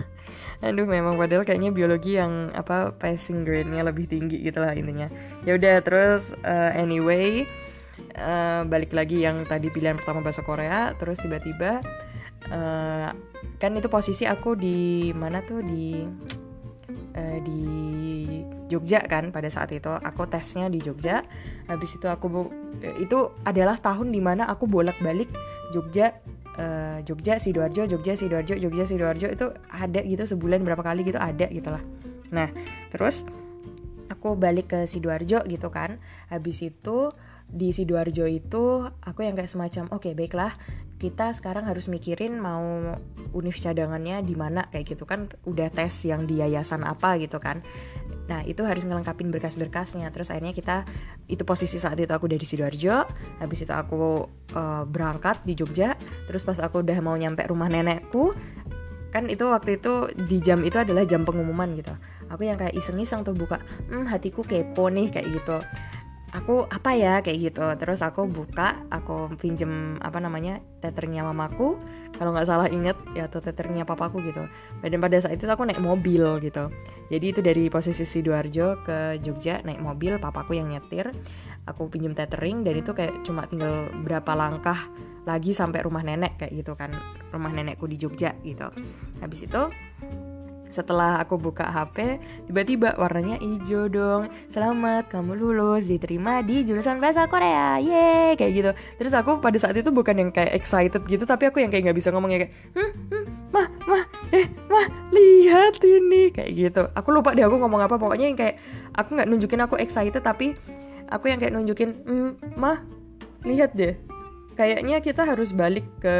Aduh 0.60 0.84
memang 0.84 1.16
padahal 1.16 1.48
kayaknya 1.48 1.72
biologi 1.72 2.20
yang 2.20 2.52
apa 2.52 2.92
passing 2.94 3.48
grade-nya 3.48 3.82
lebih 3.88 4.12
tinggi 4.12 4.44
gitu 4.44 4.60
lah 4.60 4.76
intinya. 4.76 5.08
Ya 5.48 5.56
udah 5.56 5.80
terus 5.82 6.36
uh, 6.44 6.76
anyway 6.76 7.48
uh, 8.20 8.62
balik 8.70 8.94
lagi 8.94 9.26
yang 9.26 9.48
tadi 9.50 9.74
pilihan 9.74 9.98
pertama 9.98 10.22
bahasa 10.22 10.46
Korea 10.46 10.94
terus 10.98 11.18
tiba-tiba 11.18 11.82
uh, 12.52 13.10
kan 13.62 13.72
itu 13.78 13.88
posisi 13.88 14.28
aku 14.28 14.58
di 14.58 15.12
mana 15.16 15.40
tuh? 15.46 15.62
Di 15.64 16.04
uh, 17.16 17.38
di 17.46 17.62
Jogja 18.68 19.06
kan 19.06 19.30
pada 19.30 19.48
saat 19.48 19.72
itu. 19.72 19.92
Aku 19.92 20.26
tesnya 20.28 20.68
di 20.68 20.82
Jogja. 20.82 21.24
Habis 21.70 21.96
itu 22.02 22.08
aku 22.10 22.50
itu 23.00 23.32
adalah 23.48 23.80
tahun 23.80 24.12
di 24.12 24.20
mana 24.20 24.50
aku 24.50 24.68
bolak-balik 24.68 25.30
Jogja 25.72 26.18
uh, 26.60 27.00
Jogja 27.06 27.40
sidoarjo 27.40 27.88
Jogja 27.88 28.18
sidoarjo 28.18 28.60
Jogja 28.60 28.84
sidoarjo. 28.84 29.28
Itu 29.30 29.54
ada 29.72 30.02
gitu 30.04 30.26
sebulan 30.26 30.66
berapa 30.66 30.84
kali 30.84 31.08
gitu 31.08 31.22
ada 31.22 31.48
gitulah 31.48 31.84
nah 32.34 32.50
terus 32.90 33.30
aku 34.10 34.40
balik 34.40 34.72
ke 34.72 34.80
sidoarjo 34.88 35.44
gitu 35.44 35.68
kan. 35.68 36.00
Habis 36.32 36.64
itu 36.64 37.12
di 37.50 37.70
sidoarjo 37.70 38.26
itu 38.26 38.88
aku 39.04 39.20
yang 39.26 39.38
kayak 39.38 39.52
semacam 39.52 39.92
oke 39.94 40.10
okay, 40.10 40.14
baiklah 40.18 40.58
kita 41.04 41.36
sekarang 41.36 41.68
harus 41.68 41.92
mikirin 41.92 42.40
mau 42.40 42.64
univ 43.36 43.60
cadangannya 43.60 44.24
di 44.24 44.40
mana 44.40 44.72
kayak 44.72 44.96
gitu 44.96 45.04
kan 45.04 45.28
udah 45.44 45.68
tes 45.68 45.92
yang 46.08 46.24
di 46.24 46.40
yayasan 46.40 46.88
apa 46.88 47.20
gitu 47.20 47.44
kan. 47.44 47.60
Nah 48.32 48.40
itu 48.48 48.64
harus 48.64 48.88
ngelengkapin 48.88 49.28
berkas-berkasnya 49.28 50.08
terus 50.16 50.32
akhirnya 50.32 50.56
kita 50.56 50.88
itu 51.28 51.44
posisi 51.44 51.76
saat 51.76 52.00
itu 52.00 52.08
aku 52.08 52.32
udah 52.32 52.40
di 52.40 52.48
sidoarjo 52.48 53.04
habis 53.44 53.68
itu 53.68 53.74
aku 53.76 54.32
uh, 54.56 54.88
berangkat 54.88 55.44
di 55.44 55.60
Jogja 55.60 56.00
terus 56.24 56.48
pas 56.48 56.56
aku 56.64 56.80
udah 56.80 56.96
mau 57.04 57.20
nyampe 57.20 57.44
rumah 57.52 57.68
nenekku 57.68 58.32
kan 59.12 59.28
itu 59.28 59.44
waktu 59.44 59.84
itu 59.84 60.08
di 60.16 60.40
jam 60.40 60.64
itu 60.64 60.80
adalah 60.80 61.04
jam 61.04 61.28
pengumuman 61.28 61.68
gitu. 61.76 61.92
Aku 62.32 62.48
yang 62.48 62.56
kayak 62.56 62.80
iseng-iseng 62.80 63.28
tuh 63.28 63.36
buka 63.36 63.60
hmm 63.92 64.08
hatiku 64.08 64.40
kepo 64.48 64.88
nih 64.88 65.12
kayak 65.12 65.28
gitu 65.36 65.60
aku 66.34 66.66
apa 66.68 66.98
ya? 66.98 67.22
Kayak 67.22 67.54
gitu. 67.54 67.66
Terus 67.78 68.02
aku 68.02 68.26
buka 68.26 68.82
aku 68.90 69.32
pinjem 69.38 70.02
apa 70.02 70.18
namanya 70.18 70.60
tethernya 70.82 71.22
mamaku. 71.24 71.78
Kalau 72.18 72.34
nggak 72.34 72.50
salah 72.50 72.68
inget 72.70 72.98
ya 73.14 73.30
atau 73.30 73.40
tethernya 73.40 73.86
papaku 73.86 74.20
gitu. 74.26 74.44
Dan 74.82 75.00
pada 75.00 75.18
saat 75.22 75.38
itu 75.38 75.46
aku 75.46 75.64
naik 75.64 75.80
mobil 75.80 76.42
gitu. 76.42 76.74
Jadi 77.14 77.26
itu 77.30 77.40
dari 77.46 77.70
posisi 77.70 78.04
sidoarjo 78.04 78.82
ke 78.82 79.22
Jogja 79.22 79.62
naik 79.62 79.80
mobil 79.80 80.18
papaku 80.18 80.58
yang 80.58 80.74
nyetir. 80.74 81.14
Aku 81.64 81.88
pinjem 81.88 82.12
tethering 82.12 82.68
dan 82.68 82.76
itu 82.76 82.92
kayak 82.92 83.24
cuma 83.24 83.48
tinggal 83.48 83.88
berapa 84.04 84.36
langkah 84.36 84.76
lagi 85.24 85.56
sampai 85.56 85.80
rumah 85.88 86.04
nenek 86.04 86.36
kayak 86.36 86.52
gitu 86.52 86.76
kan. 86.76 86.92
Rumah 87.32 87.52
nenekku 87.56 87.88
di 87.88 87.96
Jogja 87.96 88.36
gitu. 88.44 88.68
Habis 89.24 89.48
itu 89.48 89.62
setelah 90.74 91.22
aku 91.22 91.38
buka 91.38 91.70
HP, 91.70 92.18
tiba-tiba 92.50 92.98
warnanya 92.98 93.38
hijau 93.38 93.86
dong. 93.86 94.26
Selamat, 94.50 95.06
kamu 95.06 95.38
lulus, 95.38 95.86
diterima 95.86 96.42
di 96.42 96.66
jurusan 96.66 96.98
bahasa 96.98 97.30
Korea. 97.30 97.78
Yeay, 97.78 98.34
kayak 98.34 98.52
gitu. 98.58 98.72
Terus 98.98 99.14
aku 99.14 99.38
pada 99.38 99.62
saat 99.62 99.78
itu 99.78 99.94
bukan 99.94 100.18
yang 100.18 100.30
kayak 100.34 100.58
excited 100.58 101.06
gitu, 101.06 101.30
tapi 101.30 101.46
aku 101.46 101.62
yang 101.62 101.70
kayak 101.70 101.94
nggak 101.94 101.98
bisa 102.02 102.10
ngomongnya 102.10 102.50
kayak, 102.50 102.54
hmm, 102.74 102.92
hmm, 103.14 103.26
mah, 103.54 103.68
mah, 103.86 104.04
eh, 104.34 104.50
mah, 104.66 104.88
lihat 105.14 105.78
ini, 105.86 106.34
kayak 106.34 106.52
gitu. 106.58 106.82
Aku 106.98 107.14
lupa 107.14 107.38
deh 107.38 107.46
aku 107.46 107.62
ngomong 107.62 107.86
apa, 107.86 108.02
pokoknya 108.02 108.34
yang 108.34 108.40
kayak 108.42 108.58
aku 108.98 109.14
nggak 109.14 109.30
nunjukin 109.30 109.62
aku 109.62 109.78
excited, 109.78 110.26
tapi 110.26 110.58
aku 111.14 111.30
yang 111.30 111.38
kayak 111.38 111.54
nunjukin 111.54 111.94
mm, 112.02 112.58
mah 112.58 112.82
lihat 113.46 113.78
deh 113.78 113.94
kayaknya 114.58 115.02
kita 115.02 115.26
harus 115.26 115.52
balik 115.52 115.86
ke 116.02 116.16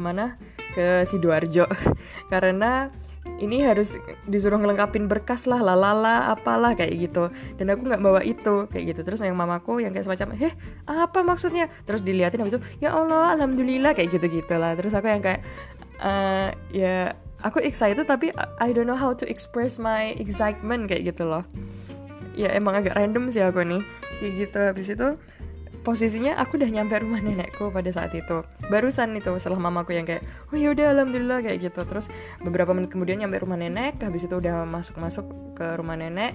mana 0.00 0.36
ke 0.74 1.06
sidoarjo 1.06 1.64
karena 2.32 2.90
ini 3.42 3.66
harus 3.66 3.98
disuruh 4.30 4.58
ngelengkapin 4.62 5.10
berkas 5.10 5.50
lah 5.50 5.58
lalala 5.58 6.30
apalah 6.30 6.78
kayak 6.78 7.10
gitu. 7.10 7.30
Dan 7.58 7.74
aku 7.74 7.82
nggak 7.86 8.02
bawa 8.02 8.20
itu 8.22 8.70
kayak 8.70 8.94
gitu. 8.94 9.00
Terus 9.02 9.24
yang 9.26 9.34
mamaku 9.34 9.82
yang 9.82 9.90
kayak 9.90 10.06
semacam 10.06 10.38
heh 10.38 10.52
apa 10.86 11.20
maksudnya? 11.26 11.66
Terus 11.88 12.00
dilihatin 12.06 12.40
habis 12.42 12.58
itu 12.58 12.62
ya 12.78 12.94
Allah 12.94 13.34
alhamdulillah 13.34 13.92
kayak 13.96 14.14
gitu 14.14 14.42
gitulah 14.42 14.74
terus 14.78 14.94
aku 14.94 15.10
yang 15.10 15.22
kayak 15.22 15.42
uh, 16.00 16.54
ya 16.70 17.14
aku 17.44 17.60
excited 17.60 18.08
tapi 18.08 18.32
I 18.58 18.72
don't 18.72 18.88
know 18.88 18.98
how 18.98 19.12
to 19.12 19.24
express 19.28 19.76
my 19.76 20.16
excitement 20.16 20.88
kayak 20.88 21.14
gitu 21.14 21.28
loh. 21.28 21.44
Ya 22.34 22.50
emang 22.50 22.74
agak 22.74 22.98
random 22.98 23.30
sih 23.30 23.44
aku 23.44 23.62
nih 23.62 23.82
kayak 24.18 24.32
gitu. 24.46 24.58
Habis 24.58 24.88
itu 24.94 25.08
posisinya 25.84 26.40
aku 26.40 26.56
udah 26.56 26.70
nyampe 26.72 26.96
rumah 26.98 27.20
nenekku 27.20 27.68
pada 27.68 27.92
saat 27.92 28.16
itu. 28.16 28.42
Barusan 28.72 29.12
itu 29.14 29.30
setelah 29.36 29.60
mamaku 29.60 29.94
yang 29.94 30.08
kayak 30.08 30.24
oh 30.50 30.56
ya 30.56 30.72
udah 30.72 30.96
alhamdulillah 30.96 31.44
kayak 31.44 31.60
gitu. 31.60 31.84
Terus 31.84 32.08
beberapa 32.40 32.72
menit 32.72 32.90
kemudian 32.90 33.20
nyampe 33.20 33.44
rumah 33.44 33.60
nenek 33.60 34.00
habis 34.00 34.24
itu 34.24 34.34
udah 34.34 34.64
masuk 34.64 34.96
masuk 34.96 35.28
ke 35.54 35.76
rumah 35.76 35.94
nenek 35.94 36.34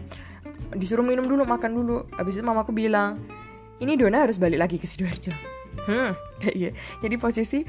disuruh 0.78 1.04
minum 1.04 1.26
dulu 1.26 1.44
makan 1.44 1.74
dulu. 1.74 1.98
Habis 2.14 2.40
itu 2.40 2.46
mamaku 2.46 2.72
bilang 2.72 3.18
ini 3.82 3.98
Dona 3.98 4.24
harus 4.24 4.38
balik 4.38 4.62
lagi 4.62 4.78
ke 4.78 4.86
sidoarjo. 4.86 5.34
Hmm 5.90 6.14
kayak 6.40 6.56
gitu. 6.56 6.74
Jadi 7.04 7.16
posisi 7.20 7.60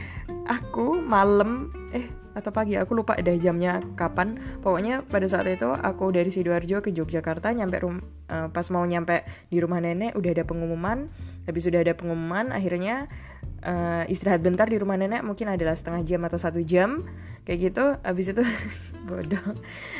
aku 0.46 1.02
malam 1.02 1.74
eh 1.90 2.06
atau 2.30 2.54
pagi 2.54 2.78
aku 2.78 2.94
lupa 2.94 3.18
deh 3.18 3.36
jamnya 3.42 3.82
kapan. 3.98 4.38
Pokoknya 4.62 5.02
pada 5.02 5.26
saat 5.26 5.50
itu 5.50 5.66
aku 5.66 6.14
dari 6.14 6.30
sidoarjo 6.30 6.78
ke 6.78 6.94
Yogyakarta 6.94 7.50
nyampe 7.50 7.76
rum 7.82 7.98
uh, 8.30 8.48
pas 8.48 8.66
mau 8.70 8.86
nyampe 8.86 9.26
di 9.50 9.58
rumah 9.58 9.82
nenek 9.82 10.14
udah 10.14 10.30
ada 10.30 10.44
pengumuman 10.46 11.10
habis 11.48 11.66
sudah 11.66 11.80
ada 11.80 11.96
pengumuman 11.96 12.52
akhirnya 12.52 13.08
uh, 13.64 14.04
istirahat 14.08 14.40
bentar 14.44 14.68
di 14.68 14.76
rumah 14.80 14.96
nenek 14.96 15.24
mungkin 15.24 15.52
adalah 15.52 15.76
setengah 15.76 16.02
jam 16.04 16.20
atau 16.24 16.38
satu 16.40 16.60
jam 16.64 17.04
kayak 17.44 17.72
gitu. 17.72 17.84
Habis 18.04 18.32
itu 18.36 18.42
bodoh. 19.08 19.46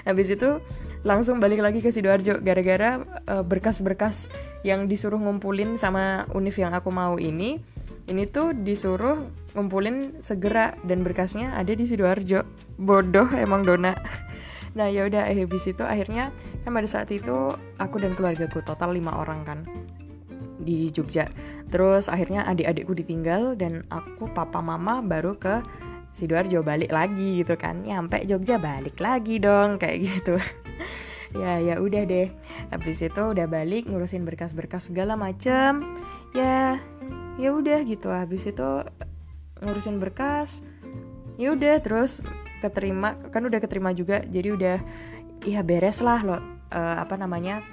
Habis 0.05 0.29
itu 0.37 0.61
langsung 1.05 1.41
balik 1.41 1.65
lagi 1.65 1.81
ke 1.81 1.89
sidoarjo 1.93 2.41
gara-gara 2.45 3.01
uh, 3.29 3.45
berkas-berkas 3.45 4.29
yang 4.67 4.85
disuruh 4.89 5.17
ngumpulin 5.17 5.81
sama 5.81 6.29
univ 6.37 6.57
yang 6.61 6.77
aku 6.77 6.93
mau 6.93 7.17
ini 7.17 7.61
ini 8.11 8.27
tuh 8.27 8.53
disuruh 8.53 9.23
ngumpulin 9.55 10.19
segera 10.19 10.75
dan 10.83 11.07
berkasnya 11.07 11.57
ada 11.57 11.73
di 11.73 11.85
sidoarjo. 11.87 12.45
Bodoh 12.81 13.29
emang 13.37 13.65
dona. 13.65 13.95
Nah 14.71 14.87
ya 14.87 15.03
udah 15.03 15.27
eh, 15.27 15.35
habis 15.35 15.67
itu 15.67 15.83
akhirnya 15.83 16.31
kan 16.63 16.71
pada 16.71 16.87
saat 16.87 17.11
itu 17.11 17.51
aku 17.83 17.99
dan 17.99 18.15
keluargaku 18.15 18.63
total 18.63 18.95
lima 18.95 19.19
orang 19.19 19.43
kan 19.43 19.67
di 20.61 20.93
Jogja. 20.93 21.27
Terus 21.73 22.07
akhirnya 22.07 22.45
adik-adikku 22.45 22.93
ditinggal 22.93 23.57
dan 23.57 23.89
aku 23.89 24.29
papa 24.31 24.61
mama 24.61 25.01
baru 25.01 25.35
ke 25.41 25.65
sidoarjo 26.13 26.61
balik 26.61 26.93
lagi 26.93 27.41
gitu 27.43 27.57
kan. 27.57 27.83
Nyampe 27.83 28.23
Jogja 28.29 28.61
balik 28.61 29.01
lagi 29.01 29.41
dong 29.41 29.81
kayak 29.81 29.99
gitu. 30.01 30.37
Ya 31.31 31.63
ya 31.63 31.79
udah 31.79 32.11
deh. 32.11 32.27
Habis 32.75 33.07
itu 33.07 33.23
udah 33.23 33.47
balik 33.47 33.87
ngurusin 33.87 34.27
berkas-berkas 34.27 34.91
segala 34.91 35.15
macem. 35.15 35.95
Ya 36.35 36.83
ya 37.39 37.55
udah 37.55 37.87
gitu. 37.87 38.11
Habis 38.11 38.51
itu 38.51 38.83
ngurusin 39.63 40.03
berkas 40.03 40.59
ya 41.41 41.57
udah 41.57 41.81
terus 41.81 42.21
keterima 42.61 43.17
kan 43.33 43.41
udah 43.45 43.61
keterima 43.61 43.97
juga 43.97 44.21
jadi 44.25 44.49
udah 44.53 44.77
iya 45.49 45.65
beres 45.65 46.05
lah 46.05 46.21
lo 46.21 46.37
uh, 46.37 46.41
apa 47.01 47.17
namanya 47.17 47.65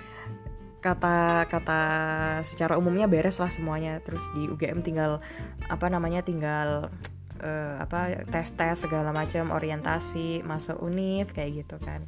kata 0.88 1.44
kata 1.52 1.82
secara 2.48 2.80
umumnya 2.80 3.12
beres 3.12 3.44
lah 3.44 3.52
semuanya. 3.52 4.00
Terus 4.00 4.24
di 4.32 4.48
UGM 4.48 4.80
tinggal 4.80 5.20
apa 5.68 5.92
namanya 5.92 6.24
tinggal 6.24 6.88
uh, 7.44 7.76
apa 7.84 8.24
tes 8.32 8.56
tes 8.56 8.76
segala 8.80 9.12
macam 9.12 9.52
orientasi 9.52 10.48
masuk 10.48 10.80
univ 10.80 11.36
kayak 11.36 11.66
gitu 11.66 11.76
kan. 11.84 12.08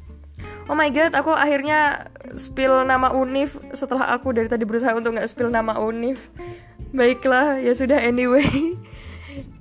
Oh 0.70 0.76
my 0.78 0.88
god 0.88 1.12
aku 1.12 1.34
akhirnya 1.34 2.08
spill 2.38 2.86
nama 2.86 3.12
univ 3.12 3.58
setelah 3.74 4.14
aku 4.14 4.32
dari 4.32 4.48
tadi 4.48 4.64
berusaha 4.64 4.94
untuk 4.94 5.18
nggak 5.18 5.28
spill 5.28 5.50
nama 5.50 5.76
univ 5.76 6.30
baiklah 6.94 7.60
ya 7.60 7.76
sudah 7.76 8.00
anyway. 8.00 8.46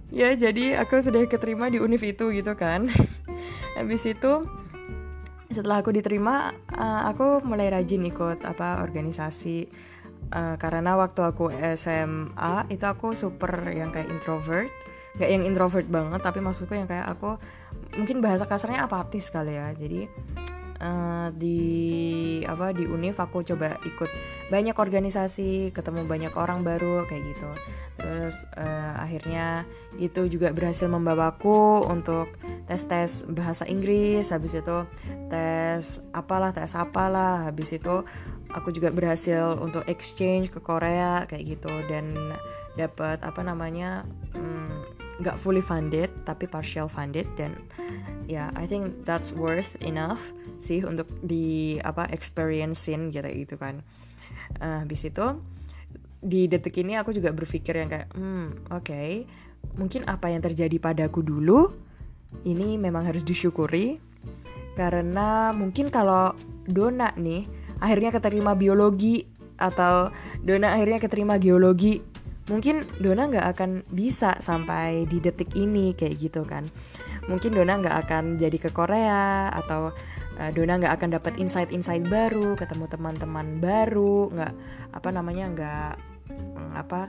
Ya 0.09 0.33
jadi 0.33 0.73
aku 0.81 1.05
sudah 1.05 1.21
keterima 1.29 1.69
di 1.69 1.77
univ 1.77 2.01
itu 2.01 2.33
gitu 2.33 2.57
kan. 2.57 2.89
Habis 3.77 4.09
itu 4.09 4.41
setelah 5.59 5.83
aku 5.83 5.91
diterima 5.91 6.55
uh, 6.71 7.11
aku 7.11 7.43
mulai 7.43 7.67
rajin 7.67 8.07
ikut 8.07 8.47
apa 8.47 8.79
organisasi. 8.79 9.67
Uh, 10.29 10.55
karena 10.61 10.93
waktu 10.93 11.25
aku 11.25 11.49
SMA 11.73 12.69
itu 12.71 12.85
aku 12.87 13.11
super 13.11 13.67
yang 13.75 13.91
kayak 13.91 14.07
introvert. 14.07 14.71
Gak 15.19 15.27
yang 15.27 15.43
introvert 15.43 15.83
banget 15.91 16.23
tapi 16.23 16.39
maksudku 16.39 16.71
yang 16.71 16.87
kayak 16.87 17.11
aku 17.11 17.35
mungkin 17.99 18.23
bahasa 18.23 18.47
kasarnya 18.47 18.87
apatis 18.87 19.27
kali 19.27 19.59
ya. 19.59 19.67
Jadi 19.75 20.07
uh, 20.79 21.27
di 21.35 22.41
apa 22.47 22.71
di 22.73 22.87
univ 22.87 23.19
aku 23.19 23.43
coba 23.43 23.77
ikut. 23.85 24.09
Banyak 24.49 24.75
organisasi 24.81 25.69
ketemu 25.75 26.09
banyak 26.09 26.33
orang 26.33 26.65
baru 26.65 27.05
kayak 27.05 27.23
gitu. 27.35 27.49
Terus 27.99 28.47
uh, 28.57 28.97
akhirnya 28.97 29.67
itu 29.99 30.25
juga 30.25 30.49
berhasil 30.55 30.89
membawaku 30.89 31.85
untuk 31.85 32.33
tes 32.65 32.81
tes 32.89 33.27
bahasa 33.29 33.67
Inggris. 33.69 34.33
Habis 34.33 34.57
itu 34.57 34.77
tes 35.29 36.01
apalah 36.15 36.55
tes 36.55 36.73
apalah. 36.73 37.45
Habis 37.51 37.77
itu 37.77 38.01
aku 38.49 38.73
juga 38.73 38.89
berhasil 38.89 39.59
untuk 39.61 39.85
exchange 39.85 40.49
ke 40.49 40.59
Korea 40.63 41.29
kayak 41.29 41.59
gitu. 41.59 41.71
Dan 41.85 42.17
dapat 42.73 43.21
apa 43.21 43.43
namanya 43.43 44.07
nggak 45.19 45.35
fully 45.35 45.59
funded 45.59 46.07
tapi 46.23 46.47
partial 46.47 46.87
funded 46.87 47.27
dan 47.35 47.51
ya 48.25 48.47
yeah, 48.47 48.47
I 48.55 48.63
think 48.63 49.03
that's 49.03 49.35
worth 49.35 49.75
enough 49.83 50.19
sih 50.59 50.83
untuk 50.83 51.07
di 51.23 51.79
apa 51.83 52.07
experiencein 52.11 53.11
gitu 53.11 53.27
gitu 53.27 53.55
kan. 53.59 53.83
Uh, 54.59 54.81
habis 54.81 55.05
itu 55.05 55.25
di 56.19 56.51
detik 56.51 56.75
ini 56.83 56.99
aku 56.99 57.15
juga 57.15 57.31
berpikir 57.31 57.79
yang 57.79 57.89
kayak 57.91 58.11
hmm 58.11 58.67
oke 58.75 58.83
okay, 58.83 59.23
mungkin 59.79 60.03
apa 60.07 60.27
yang 60.27 60.43
terjadi 60.43 60.75
padaku 60.79 61.23
dulu 61.23 61.71
ini 62.43 62.75
memang 62.75 63.07
harus 63.07 63.23
disyukuri 63.23 63.97
karena 64.75 65.55
mungkin 65.55 65.87
kalau 65.87 66.35
Dona 66.67 67.15
nih 67.15 67.47
akhirnya 67.79 68.11
keterima 68.11 68.53
biologi 68.53 69.23
atau 69.59 70.11
Dona 70.43 70.75
akhirnya 70.75 70.99
keterima 71.03 71.35
geologi 71.39 71.99
mungkin 72.49 72.89
Dona 72.97 73.29
nggak 73.29 73.47
akan 73.55 73.71
bisa 73.93 74.35
sampai 74.41 75.05
di 75.05 75.21
detik 75.21 75.53
ini 75.53 75.93
kayak 75.93 76.15
gitu 76.17 76.41
kan. 76.43 76.65
Mungkin 77.29 77.53
Dona 77.53 77.77
nggak 77.77 77.97
akan 78.09 78.23
jadi 78.41 78.57
ke 78.57 78.73
Korea 78.73 79.53
atau 79.53 79.93
uh, 80.41 80.49
Dona 80.51 80.81
nggak 80.81 80.93
akan 80.97 81.09
dapat 81.15 81.37
insight-insight 81.37 82.09
baru, 82.09 82.57
ketemu 82.57 82.89
teman-teman 82.89 83.61
baru, 83.61 84.33
nggak 84.33 84.53
apa 84.97 85.09
namanya 85.13 85.45
nggak 85.53 85.91
mm, 86.33 86.71
apa 86.73 86.99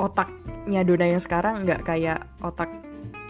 otaknya 0.00 0.80
Dona 0.82 1.06
yang 1.06 1.22
sekarang 1.22 1.68
nggak 1.68 1.84
kayak 1.84 2.24
otak 2.40 2.83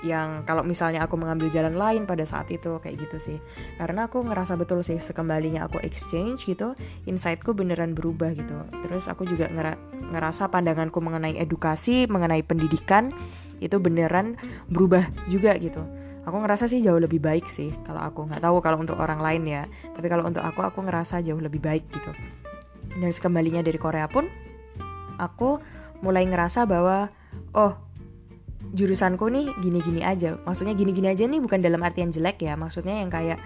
yang 0.04 0.44
kalau 0.44 0.60
misalnya 0.60 1.00
aku 1.08 1.16
mengambil 1.16 1.48
jalan 1.48 1.80
lain 1.80 2.04
pada 2.04 2.28
saat 2.28 2.52
itu 2.52 2.76
kayak 2.78 3.08
gitu 3.08 3.16
sih. 3.16 3.38
Karena 3.80 4.06
aku 4.06 4.20
ngerasa 4.20 4.60
betul 4.60 4.84
sih 4.84 5.00
sekembalinya 5.00 5.64
aku 5.64 5.80
exchange 5.80 6.44
gitu 6.44 6.76
insightku 7.08 7.56
beneran 7.56 7.96
berubah 7.96 8.36
gitu. 8.36 8.54
Terus 8.84 9.08
aku 9.08 9.24
juga 9.24 9.48
ngera 9.48 9.80
ngerasa 10.12 10.52
pandanganku 10.52 11.00
mengenai 11.00 11.40
edukasi 11.40 12.04
mengenai 12.06 12.44
pendidikan 12.44 13.08
itu 13.64 13.80
beneran 13.80 14.36
berubah 14.68 15.08
juga 15.32 15.56
gitu. 15.56 15.80
Aku 16.24 16.36
ngerasa 16.40 16.68
sih 16.68 16.84
jauh 16.84 17.00
lebih 17.00 17.24
baik 17.24 17.48
sih 17.48 17.72
kalau 17.88 18.04
aku. 18.04 18.28
Nggak 18.28 18.44
tahu 18.44 18.60
kalau 18.60 18.78
untuk 18.84 19.00
orang 19.00 19.24
lain 19.24 19.42
ya 19.48 19.64
tapi 19.96 20.12
kalau 20.12 20.28
untuk 20.28 20.44
aku 20.44 20.60
aku 20.60 20.84
ngerasa 20.84 21.24
jauh 21.24 21.40
lebih 21.40 21.64
baik 21.64 21.88
gitu. 21.88 22.12
Dan 23.00 23.08
sekembalinya 23.08 23.64
dari 23.64 23.80
Korea 23.80 24.04
pun 24.04 24.28
aku 25.16 25.58
mulai 26.04 26.28
ngerasa 26.28 26.68
bahwa 26.68 27.08
oh 27.56 27.72
jurusanku 28.74 29.30
nih 29.30 29.46
gini-gini 29.62 30.02
aja. 30.02 30.34
Maksudnya 30.42 30.74
gini-gini 30.74 31.14
aja 31.14 31.24
nih 31.24 31.38
bukan 31.38 31.62
dalam 31.62 31.78
artian 31.80 32.10
jelek 32.10 32.42
ya. 32.42 32.58
Maksudnya 32.58 33.00
yang 33.00 33.08
kayak 33.08 33.38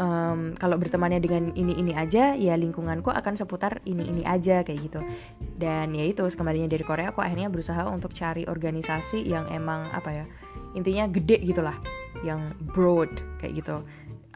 um, 0.00 0.56
kalau 0.56 0.80
bertemannya 0.80 1.20
dengan 1.20 1.52
ini 1.52 1.76
ini 1.76 1.92
aja 1.92 2.32
ya 2.32 2.56
lingkunganku 2.56 3.12
akan 3.12 3.36
seputar 3.36 3.84
ini 3.84 4.08
ini 4.08 4.22
aja 4.24 4.64
kayak 4.64 4.80
gitu. 4.88 5.00
Dan 5.38 5.92
ya 5.92 6.08
itu 6.08 6.24
sekembalinya 6.32 6.66
dari 6.66 6.82
Korea 6.82 7.12
aku 7.12 7.20
akhirnya 7.20 7.52
berusaha 7.52 7.84
untuk 7.92 8.16
cari 8.16 8.48
organisasi 8.48 9.22
yang 9.28 9.46
emang 9.52 9.92
apa 9.92 10.10
ya 10.10 10.24
intinya 10.72 11.04
gede 11.12 11.44
gitulah. 11.44 11.76
Yang 12.24 12.56
broad 12.72 13.12
kayak 13.44 13.60
gitu. 13.60 13.84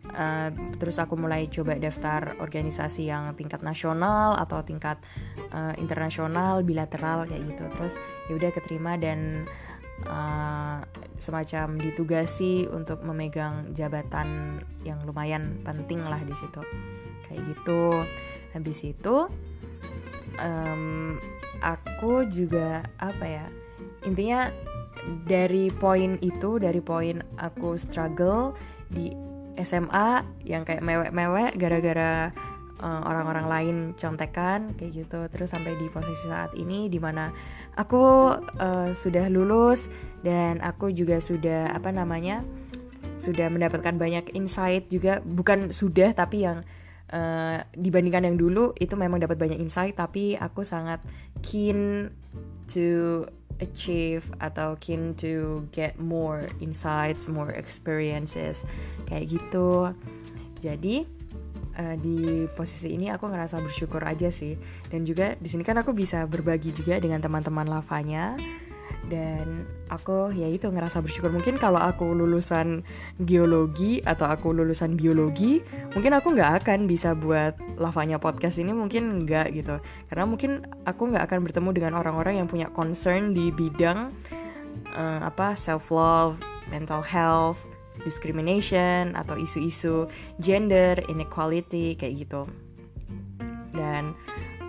Uh, 0.08 0.48
terus 0.80 0.96
aku 0.96 1.20
mulai 1.20 1.52
coba 1.52 1.76
daftar 1.76 2.32
organisasi 2.40 3.12
yang 3.12 3.36
tingkat 3.36 3.60
nasional 3.60 4.40
atau 4.40 4.64
tingkat 4.64 4.96
uh, 5.52 5.76
internasional 5.76 6.64
bilateral 6.64 7.28
kayak 7.28 7.44
gitu. 7.44 7.64
Terus 7.76 7.94
ya 8.28 8.32
udah 8.36 8.50
keterima 8.52 8.96
dan 8.96 9.44
uh, 10.06 10.84
semacam 11.18 11.80
ditugasi 11.80 12.70
untuk 12.70 13.02
memegang 13.02 13.74
jabatan 13.74 14.60
yang 14.86 15.00
lumayan 15.02 15.58
penting 15.66 16.04
lah 16.06 16.20
di 16.22 16.34
situ. 16.36 16.62
Kayak 17.26 17.42
gitu. 17.54 18.06
Habis 18.54 18.78
itu 18.86 19.26
um, 20.38 21.18
aku 21.60 22.26
juga 22.30 22.86
apa 23.02 23.26
ya 23.26 23.46
intinya 24.06 24.50
dari 25.26 25.70
poin 25.74 26.18
itu 26.22 26.58
dari 26.58 26.78
poin 26.78 27.22
aku 27.38 27.74
struggle 27.74 28.54
di 28.88 29.10
SMA 29.58 30.22
yang 30.46 30.62
kayak 30.62 30.86
mewek-mewek 30.86 31.58
gara-gara 31.58 32.30
uh, 32.80 33.02
orang-orang 33.06 33.46
lain 33.46 33.76
contekan 33.98 34.74
kayak 34.78 35.04
gitu. 35.04 35.20
Terus 35.30 35.50
sampai 35.52 35.74
di 35.76 35.86
posisi 35.90 36.26
saat 36.26 36.54
ini 36.54 36.86
di 36.86 36.98
mana 36.98 37.30
aku 37.74 38.34
uh, 38.38 38.90
sudah 38.94 39.26
lulus 39.30 39.90
dan 40.22 40.58
aku 40.62 40.90
juga 40.90 41.22
sudah 41.22 41.70
apa 41.74 41.90
namanya 41.94 42.42
sudah 43.18 43.50
mendapatkan 43.50 43.94
banyak 43.98 44.34
insight 44.34 44.90
juga. 44.90 45.20
Bukan 45.22 45.74
sudah 45.74 46.14
tapi 46.14 46.46
yang 46.46 46.62
uh, 47.10 47.62
dibandingkan 47.74 48.26
yang 48.30 48.36
dulu 48.38 48.72
itu 48.78 48.94
memang 48.94 49.22
dapat 49.22 49.36
banyak 49.38 49.58
insight. 49.58 49.98
Tapi 49.98 50.38
aku 50.38 50.62
sangat 50.62 51.02
keen 51.42 52.10
to 52.70 53.26
achieve 53.58 54.22
atau 54.38 54.78
keen 54.78 55.18
to 55.18 55.66
get 55.74 55.98
more 55.98 56.46
insights, 56.62 57.26
more 57.26 57.50
experiences 57.50 58.62
kayak 59.10 59.34
gitu. 59.34 59.90
Jadi 60.62 61.17
uh, 61.78 61.96
di 61.96 62.44
posisi 62.52 62.92
ini 62.92 63.08
aku 63.08 63.30
ngerasa 63.30 63.62
bersyukur 63.62 64.02
aja 64.02 64.28
sih. 64.28 64.58
Dan 64.90 65.06
juga 65.06 65.38
di 65.38 65.48
sini 65.48 65.62
kan 65.62 65.78
aku 65.80 65.94
bisa 65.94 66.26
berbagi 66.26 66.74
juga 66.74 66.98
dengan 66.98 67.22
teman-teman 67.22 67.70
lavanya. 67.70 68.34
Dan 69.08 69.64
aku 69.88 70.34
ya 70.36 70.50
itu 70.52 70.68
ngerasa 70.68 71.00
bersyukur. 71.00 71.32
Mungkin 71.32 71.56
kalau 71.56 71.80
aku 71.80 72.12
lulusan 72.12 72.84
geologi 73.24 74.04
atau 74.04 74.28
aku 74.28 74.52
lulusan 74.52 75.00
biologi 75.00 75.64
mungkin 75.96 76.12
aku 76.12 76.36
nggak 76.36 76.60
akan 76.60 76.84
bisa 76.84 77.16
buat 77.16 77.56
lavanya 77.80 78.20
podcast 78.20 78.60
ini. 78.60 78.76
Mungkin 78.76 79.24
nggak 79.24 79.56
gitu. 79.56 79.80
Karena 80.12 80.24
mungkin 80.28 80.66
aku 80.84 81.08
nggak 81.08 81.24
akan 81.24 81.38
bertemu 81.40 81.68
dengan 81.72 81.92
orang-orang 81.96 82.44
yang 82.44 82.48
punya 82.50 82.68
concern 82.68 83.32
di 83.32 83.48
bidang 83.48 84.12
uh, 84.92 85.20
apa 85.24 85.56
self 85.56 85.88
love 85.88 86.36
mental 86.68 87.00
health 87.00 87.67
discrimination 88.02 89.14
atau 89.16 89.34
isu-isu 89.38 90.06
gender 90.38 90.98
inequality 91.08 91.94
kayak 91.98 92.26
gitu. 92.26 92.42
Dan 93.74 94.14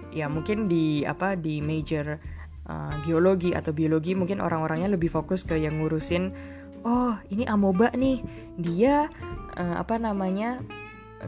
ya 0.09 0.25
mungkin 0.29 0.65
di 0.65 1.05
apa 1.05 1.37
di 1.37 1.61
major 1.61 2.17
uh, 2.69 2.93
geologi 3.05 3.53
atau 3.53 3.73
biologi 3.73 4.17
mungkin 4.17 4.41
orang-orangnya 4.41 4.93
lebih 4.93 5.13
fokus 5.13 5.45
ke 5.45 5.57
yang 5.57 5.77
ngurusin 5.81 6.33
oh 6.85 7.17
ini 7.29 7.45
amoeba 7.45 7.91
nih. 7.93 8.23
Dia 8.59 9.09
uh, 9.57 9.75
apa 9.77 9.99
namanya 9.99 10.61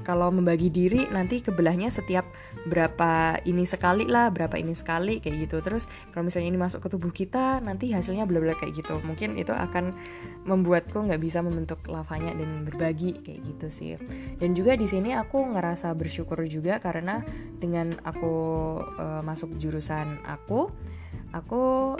kalau 0.07 0.31
membagi 0.31 0.71
diri 0.71 1.05
nanti 1.11 1.43
kebelahnya 1.43 1.91
setiap 1.91 2.23
berapa 2.65 3.41
ini 3.43 3.67
sekali 3.67 4.07
lah 4.07 4.31
berapa 4.31 4.55
ini 4.55 4.71
sekali 4.71 5.19
kayak 5.19 5.49
gitu. 5.49 5.57
Terus 5.59 5.91
kalau 6.15 6.27
misalnya 6.27 6.49
ini 6.51 6.59
masuk 6.59 6.79
ke 6.85 6.89
tubuh 6.89 7.11
kita 7.11 7.59
nanti 7.59 7.91
hasilnya 7.91 8.23
bla 8.23 8.39
bla 8.39 8.55
kayak 8.55 8.79
gitu. 8.79 8.97
Mungkin 9.03 9.35
itu 9.35 9.51
akan 9.51 9.93
membuatku 10.47 10.95
nggak 10.95 11.21
bisa 11.21 11.43
membentuk 11.43 11.83
lavanya 11.91 12.31
dan 12.33 12.63
berbagi 12.63 13.19
kayak 13.21 13.41
gitu 13.45 13.67
sih. 13.67 13.89
Dan 14.39 14.55
juga 14.55 14.79
di 14.79 14.87
sini 14.87 15.11
aku 15.11 15.55
ngerasa 15.55 15.91
bersyukur 15.93 16.41
juga 16.47 16.79
karena 16.79 17.21
dengan 17.59 17.93
aku 18.07 18.33
uh, 18.97 19.21
masuk 19.21 19.59
jurusan 19.59 20.23
aku 20.25 20.71
aku 21.31 21.95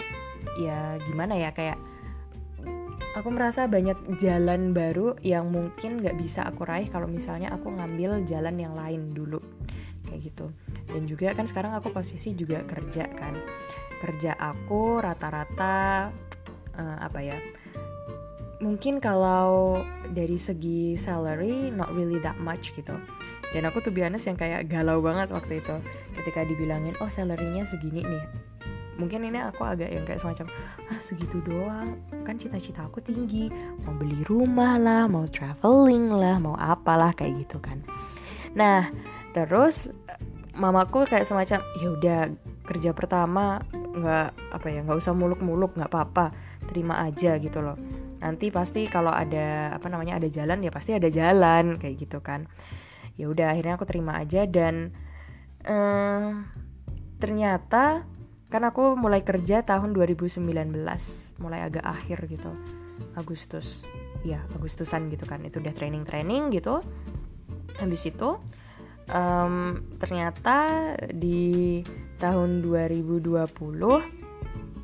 ya 0.60 1.00
gimana 1.08 1.38
ya 1.38 1.54
kayak 1.54 1.80
aku 3.12 3.28
merasa 3.28 3.68
banyak 3.68 4.18
jalan 4.18 4.72
baru 4.72 5.16
yang 5.20 5.52
mungkin 5.52 6.00
nggak 6.00 6.16
bisa 6.16 6.48
aku 6.48 6.64
raih 6.64 6.88
kalau 6.88 7.04
misalnya 7.08 7.52
aku 7.52 7.68
ngambil 7.68 8.24
jalan 8.24 8.56
yang 8.56 8.72
lain 8.72 9.12
dulu. 9.12 9.40
Kayak 10.08 10.32
gitu. 10.32 10.46
Dan 10.88 11.08
juga 11.08 11.32
kan 11.32 11.48
sekarang 11.48 11.76
aku 11.76 11.92
posisi 11.92 12.32
juga 12.32 12.64
kerja 12.64 13.08
kan. 13.12 13.36
Kerja 14.02 14.34
aku 14.34 14.98
rata-rata 14.98 16.10
uh, 16.74 16.98
apa 17.00 17.20
ya 17.22 17.38
mungkin 18.62 19.02
kalau 19.02 19.82
dari 20.14 20.38
segi 20.38 20.94
salary 20.94 21.74
not 21.74 21.90
really 21.92 22.22
that 22.22 22.38
much 22.38 22.70
gitu. 22.78 22.94
Dan 23.52 23.68
aku 23.68 23.84
tuh 23.84 23.92
biasa 23.92 24.32
yang 24.32 24.38
kayak 24.40 24.70
galau 24.70 25.04
banget 25.04 25.28
waktu 25.28 25.60
itu. 25.60 25.76
Ketika 26.16 26.46
dibilangin 26.46 26.96
oh 27.02 27.10
salarynya 27.10 27.68
segini 27.68 28.00
nih 28.00 28.51
mungkin 29.00 29.24
ini 29.24 29.40
aku 29.40 29.64
agak 29.64 29.88
yang 29.88 30.04
kayak 30.04 30.20
semacam 30.20 30.52
ah 30.90 31.00
segitu 31.00 31.40
doang. 31.44 32.00
Kan 32.24 32.36
cita-cita 32.36 32.84
aku 32.84 33.00
tinggi. 33.00 33.48
Mau 33.84 33.96
beli 33.96 34.20
rumah 34.28 34.76
lah 34.76 35.08
mau 35.08 35.24
traveling 35.28 36.12
lah 36.12 36.36
mau 36.42 36.56
apalah 36.56 37.16
kayak 37.16 37.46
gitu 37.46 37.58
kan. 37.62 37.80
Nah 38.52 38.88
terus 39.32 39.88
mamaku 40.52 41.08
kayak 41.08 41.24
semacam 41.24 41.60
ya 41.80 41.88
udah 41.88 42.20
kerja 42.68 42.92
pertama 42.92 43.64
nggak 43.72 44.28
apa 44.52 44.66
ya 44.68 44.84
nggak 44.84 44.98
usah 45.00 45.16
muluk-muluk 45.16 45.74
nggak 45.76 45.90
apa-apa. 45.90 46.32
Terima 46.68 47.00
aja 47.00 47.40
gitu 47.40 47.64
loh. 47.64 47.76
Nanti 48.22 48.54
pasti 48.54 48.86
kalau 48.86 49.10
ada 49.10 49.74
apa 49.74 49.90
namanya 49.90 50.22
ada 50.22 50.28
jalan 50.30 50.62
ya 50.62 50.70
pasti 50.70 50.94
ada 50.94 51.10
jalan 51.10 51.80
kayak 51.80 51.96
gitu 51.96 52.22
kan. 52.22 52.46
Ya 53.16 53.28
udah 53.28 53.52
akhirnya 53.52 53.76
aku 53.76 53.84
terima 53.84 54.16
aja 54.20 54.46
dan 54.46 54.94
eh, 55.66 56.30
ternyata 57.18 58.06
kan 58.52 58.68
aku 58.68 58.92
mulai 59.00 59.24
kerja 59.24 59.64
tahun 59.64 59.96
2019 59.96 60.44
mulai 61.40 61.64
agak 61.64 61.82
akhir 61.82 62.28
gitu 62.28 62.52
Agustus. 63.16 63.88
Ya 64.22 64.44
Agustusan 64.54 65.08
gitu 65.08 65.24
kan 65.24 65.40
itu 65.42 65.58
udah 65.58 65.72
training 65.72 66.04
training 66.04 66.52
gitu. 66.52 66.84
Habis 67.80 68.12
itu 68.12 68.36
um, 69.08 69.80
ternyata 69.96 70.94
di 71.10 71.80
tahun 72.20 72.62
2020 72.62 73.32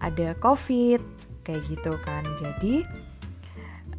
ada 0.02 0.28
covid 0.40 1.00
kayak 1.46 1.62
gitu 1.68 1.92
kan. 2.02 2.24
Jadi 2.40 2.82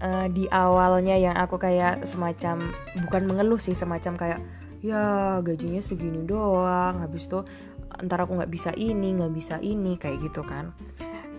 uh, 0.04 0.28
di 0.28 0.50
awalnya 0.52 1.16
yang 1.16 1.36
aku 1.38 1.56
kayak 1.62 2.04
semacam 2.04 2.74
bukan 3.06 3.24
mengeluh 3.30 3.62
sih 3.62 3.78
semacam 3.78 4.14
kayak 4.18 4.40
ya 4.84 5.38
gajinya 5.40 5.80
segini 5.80 6.24
doang. 6.28 7.00
Habis 7.00 7.32
itu 7.32 7.40
ntar 8.06 8.24
aku 8.24 8.40
nggak 8.40 8.52
bisa 8.52 8.72
ini 8.76 9.16
nggak 9.20 9.34
bisa 9.34 9.56
ini 9.60 9.96
kayak 9.96 10.24
gitu 10.30 10.42
kan. 10.46 10.72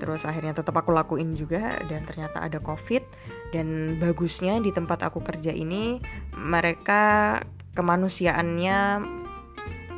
Terus 0.01 0.25
akhirnya 0.25 0.57
tetap 0.57 0.73
aku 0.81 0.97
lakuin 0.97 1.37
juga 1.37 1.77
dan 1.85 2.09
ternyata 2.09 2.41
ada 2.41 2.57
covid 2.57 3.05
dan 3.53 4.01
bagusnya 4.01 4.57
di 4.57 4.73
tempat 4.73 5.05
aku 5.05 5.21
kerja 5.21 5.53
ini 5.53 6.01
mereka 6.33 7.37
kemanusiaannya 7.77 9.05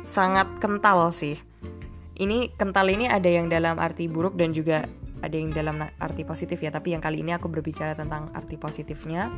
sangat 0.03 0.47
kental 0.59 1.15
sih. 1.15 1.39
Ini 2.19 2.51
kental 2.59 2.91
ini 2.91 3.07
ada 3.07 3.25
yang 3.25 3.47
dalam 3.47 3.79
arti 3.79 4.11
buruk 4.11 4.35
dan 4.35 4.51
juga 4.51 4.85
ada 5.23 5.39
yang 5.39 5.55
dalam 5.55 5.79
arti 5.79 6.27
positif 6.27 6.59
ya 6.59 6.67
tapi 6.67 6.91
yang 6.91 6.99
kali 6.99 7.23
ini 7.23 7.31
aku 7.31 7.47
berbicara 7.47 7.95
tentang 7.95 8.27
arti 8.35 8.59
positifnya. 8.59 9.31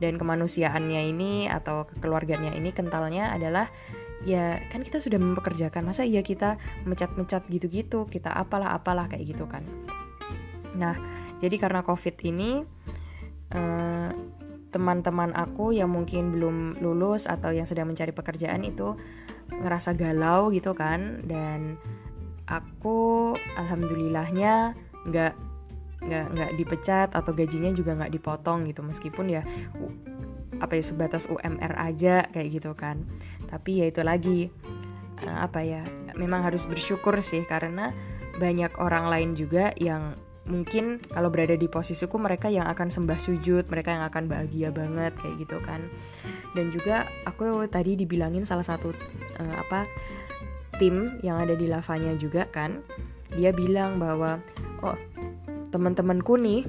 Dan 0.00 0.16
kemanusiaannya 0.16 1.12
ini 1.12 1.44
atau 1.46 1.84
kekeluarganya 1.84 2.56
ini 2.56 2.72
kentalnya 2.72 3.36
adalah 3.36 3.68
ya 4.24 4.60
kan 4.68 4.84
kita 4.84 5.00
sudah 5.00 5.16
mempekerjakan. 5.16 5.84
Masa 5.84 6.04
iya 6.04 6.20
kita 6.20 6.60
mecat-mecat 6.84 7.46
gitu-gitu? 7.48 8.04
Kita 8.08 8.32
apalah 8.32 8.76
apalah 8.76 9.08
kayak 9.08 9.36
gitu 9.36 9.44
kan. 9.48 9.64
Nah 10.76 10.96
jadi 11.40 11.56
karena 11.56 11.80
covid 11.80 12.20
ini 12.24 12.64
eh, 13.52 14.10
teman-teman 14.70 15.34
aku 15.34 15.74
yang 15.74 15.90
mungkin 15.90 16.30
belum 16.30 16.78
lulus 16.78 17.26
atau 17.26 17.50
yang 17.50 17.66
sedang 17.66 17.90
mencari 17.90 18.14
pekerjaan 18.14 18.62
itu 18.62 18.94
ngerasa 19.50 19.96
galau 19.96 20.52
gitu 20.52 20.76
kan. 20.76 21.24
Dan 21.24 21.80
aku 22.44 23.32
alhamdulillahnya 23.56 24.76
nggak 25.08 25.34
nggak 26.00 26.26
nggak 26.32 26.50
dipecat 26.56 27.08
atau 27.12 27.32
gajinya 27.36 27.72
juga 27.72 27.96
nggak 27.96 28.12
dipotong 28.20 28.68
gitu. 28.68 28.84
Meskipun 28.84 29.32
ya 29.32 29.42
apa 30.60 30.76
ya 30.76 30.84
sebatas 30.84 31.24
UMR 31.26 31.72
aja 31.80 32.28
kayak 32.30 32.48
gitu 32.60 32.76
kan 32.76 33.00
tapi 33.50 33.82
ya 33.82 33.86
itu 33.90 34.00
lagi 34.00 34.40
uh, 35.26 35.38
apa 35.44 35.60
ya 35.60 35.82
memang 36.16 36.46
harus 36.46 36.64
bersyukur 36.70 37.18
sih 37.20 37.42
karena 37.44 37.92
banyak 38.38 38.72
orang 38.80 39.10
lain 39.10 39.30
juga 39.36 39.74
yang 39.76 40.16
mungkin 40.48 40.98
kalau 41.12 41.28
berada 41.28 41.54
di 41.54 41.68
posisiku 41.68 42.16
mereka 42.16 42.48
yang 42.48 42.66
akan 42.66 42.88
sembah 42.88 43.20
sujud 43.20 43.68
mereka 43.68 43.92
yang 43.92 44.04
akan 44.08 44.24
bahagia 44.26 44.72
banget 44.72 45.12
kayak 45.20 45.36
gitu 45.46 45.60
kan. 45.60 45.84
Dan 46.56 46.72
juga 46.74 47.06
aku 47.28 47.68
tadi 47.70 47.94
dibilangin 47.94 48.48
salah 48.48 48.64
satu 48.64 48.90
uh, 49.38 49.54
apa 49.60 49.86
tim 50.80 51.20
yang 51.20 51.36
ada 51.38 51.52
di 51.52 51.68
lavanya 51.68 52.16
juga 52.16 52.48
kan 52.48 52.80
dia 53.36 53.54
bilang 53.54 54.00
bahwa 54.00 54.42
oh 54.82 54.96
teman-temanku 55.70 56.34
nih 56.40 56.66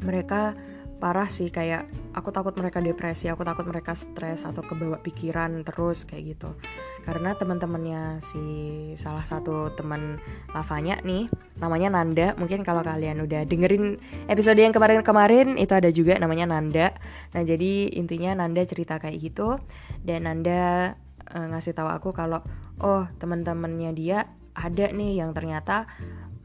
mereka 0.00 0.56
parah 1.02 1.26
sih 1.26 1.50
kayak 1.50 1.90
aku 2.14 2.30
takut 2.30 2.54
mereka 2.54 2.78
depresi, 2.78 3.26
aku 3.26 3.42
takut 3.42 3.66
mereka 3.66 3.90
stres 3.98 4.46
atau 4.46 4.62
kebawa 4.62 5.02
pikiran 5.02 5.66
terus 5.66 6.06
kayak 6.06 6.38
gitu. 6.38 6.54
Karena 7.02 7.34
teman-temannya 7.34 8.22
si 8.22 8.44
salah 8.94 9.26
satu 9.26 9.74
teman 9.74 10.22
lavanya 10.54 11.02
nih, 11.02 11.26
namanya 11.58 11.90
Nanda. 11.90 12.38
Mungkin 12.38 12.62
kalau 12.62 12.86
kalian 12.86 13.18
udah 13.26 13.42
dengerin 13.42 13.98
episode 14.30 14.62
yang 14.62 14.70
kemarin-kemarin 14.70 15.58
itu 15.58 15.74
ada 15.74 15.90
juga 15.90 16.14
namanya 16.22 16.46
Nanda. 16.46 16.94
Nah, 17.34 17.42
jadi 17.42 17.90
intinya 17.98 18.38
Nanda 18.38 18.62
cerita 18.62 19.02
kayak 19.02 19.18
gitu 19.18 19.58
dan 20.06 20.30
Nanda 20.30 20.94
uh, 21.34 21.46
ngasih 21.50 21.74
tahu 21.74 21.90
aku 21.90 22.14
kalau 22.14 22.46
oh, 22.78 23.10
teman-temannya 23.18 23.90
dia 23.90 24.30
ada 24.54 24.86
nih 24.94 25.18
yang 25.18 25.34
ternyata 25.34 25.90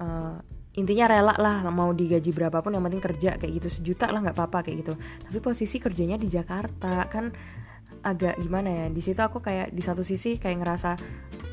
uh, 0.01 0.41
intinya 0.78 1.09
rela 1.09 1.36
lah 1.36 1.65
mau 1.73 1.89
digaji 1.89 2.30
berapapun 2.30 2.78
yang 2.78 2.86
penting 2.86 3.01
kerja 3.01 3.36
kayak 3.36 3.53
gitu. 3.61 3.67
Sejuta 3.67 4.13
lah 4.13 4.21
nggak 4.21 4.38
apa-apa 4.38 4.69
kayak 4.69 4.78
gitu. 4.86 4.93
Tapi 4.97 5.38
posisi 5.41 5.82
kerjanya 5.82 6.15
di 6.15 6.30
Jakarta 6.30 7.09
kan 7.09 7.34
agak 8.05 8.38
gimana 8.38 8.69
ya 8.69 8.86
di 8.93 9.01
situ 9.01 9.17
aku 9.19 9.41
kayak 9.41 9.73
di 9.73 9.82
satu 9.82 10.05
sisi 10.05 10.38
kayak 10.38 10.61
ngerasa 10.61 10.91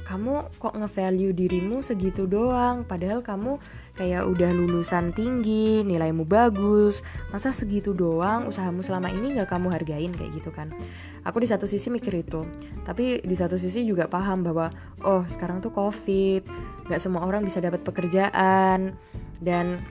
kamu 0.05 0.61
kok 0.61 0.77
nge-value 0.77 1.33
dirimu 1.33 1.81
segitu 1.81 2.29
doang? 2.29 2.85
Padahal 2.85 3.25
kamu 3.25 3.57
kayak 3.95 4.27
udah 4.27 4.51
lulusan 4.51 5.15
tinggi 5.15 5.87
nilaimu 5.87 6.27
bagus 6.27 7.07
masa 7.31 7.55
segitu 7.55 7.95
doang 7.95 8.51
usahamu 8.51 8.83
selama 8.83 9.11
ini 9.11 9.39
nggak 9.39 9.51
kamu 9.51 9.71
hargain? 9.71 10.13
Kayak 10.15 10.31
gitu 10.43 10.51
kan. 10.51 10.75
Aku 11.23 11.39
di 11.39 11.47
satu 11.47 11.71
sisi 11.71 11.89
mikir 11.89 12.15
itu 12.15 12.43
tapi 12.83 13.23
di 13.23 13.37
satu 13.39 13.55
sisi 13.55 13.87
juga 13.87 14.11
paham 14.11 14.43
bahwa 14.43 14.75
oh 15.07 15.23
sekarang 15.25 15.63
tuh 15.63 15.71
covid 15.71 16.43
nggak 16.91 17.01
semua 17.01 17.23
orang 17.25 17.47
bisa 17.47 17.63
dapat 17.63 17.87
pekerjaan. 17.87 18.99
Dan 19.39 19.83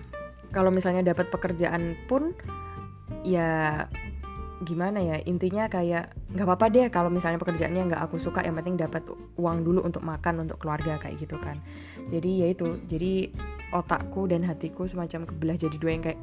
kalau 0.52 0.70
misalnya 0.70 1.02
dapat 1.02 1.32
pekerjaan 1.34 1.96
pun 2.06 2.36
ya 3.24 3.88
gimana 4.64 5.04
ya 5.04 5.20
intinya 5.28 5.68
kayak 5.68 6.16
nggak 6.32 6.48
apa-apa 6.48 6.66
deh 6.72 6.88
kalau 6.88 7.12
misalnya 7.12 7.36
pekerjaannya 7.36 7.94
nggak 7.94 8.02
aku 8.08 8.16
suka 8.16 8.42
yang 8.48 8.56
penting 8.56 8.80
dapat 8.80 9.04
uang 9.36 9.68
dulu 9.68 9.84
untuk 9.84 10.02
makan 10.08 10.48
untuk 10.48 10.58
keluarga 10.60 10.96
kayak 10.98 11.20
gitu 11.20 11.36
kan. 11.40 11.60
Jadi 12.08 12.32
ya 12.44 12.48
itu 12.48 12.80
jadi 12.88 13.34
otakku 13.74 14.30
dan 14.30 14.46
hatiku 14.46 14.86
semacam 14.86 15.26
kebelah 15.26 15.58
jadi 15.58 15.76
dua 15.82 15.92
yang 15.92 16.04
kayak 16.06 16.22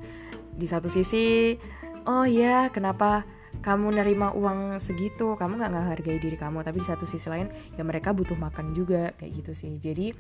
di 0.55 0.67
satu 0.71 0.87
sisi 0.87 1.59
oh 2.07 2.25
ya 2.25 2.71
kenapa 2.71 3.27
kamu 3.59 3.99
nerima 3.99 4.31
uang 4.31 4.79
segitu? 4.79 5.35
Kamu 5.35 5.59
nggak 5.59 5.73
ngehargai 5.75 6.19
diri 6.23 6.39
kamu. 6.39 6.63
Tapi 6.63 6.81
di 6.81 6.87
satu 6.87 7.05
sisi 7.05 7.27
lain 7.27 7.51
ya 7.75 7.83
mereka 7.83 8.15
butuh 8.15 8.39
makan 8.39 8.73
juga 8.73 9.11
kayak 9.19 9.43
gitu 9.43 9.53
sih. 9.53 9.75
Jadi 9.83 10.15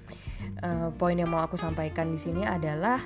uh, 0.66 0.90
poin 0.98 1.14
yang 1.14 1.30
mau 1.30 1.40
aku 1.40 1.54
sampaikan 1.54 2.10
di 2.10 2.18
sini 2.18 2.42
adalah 2.42 2.98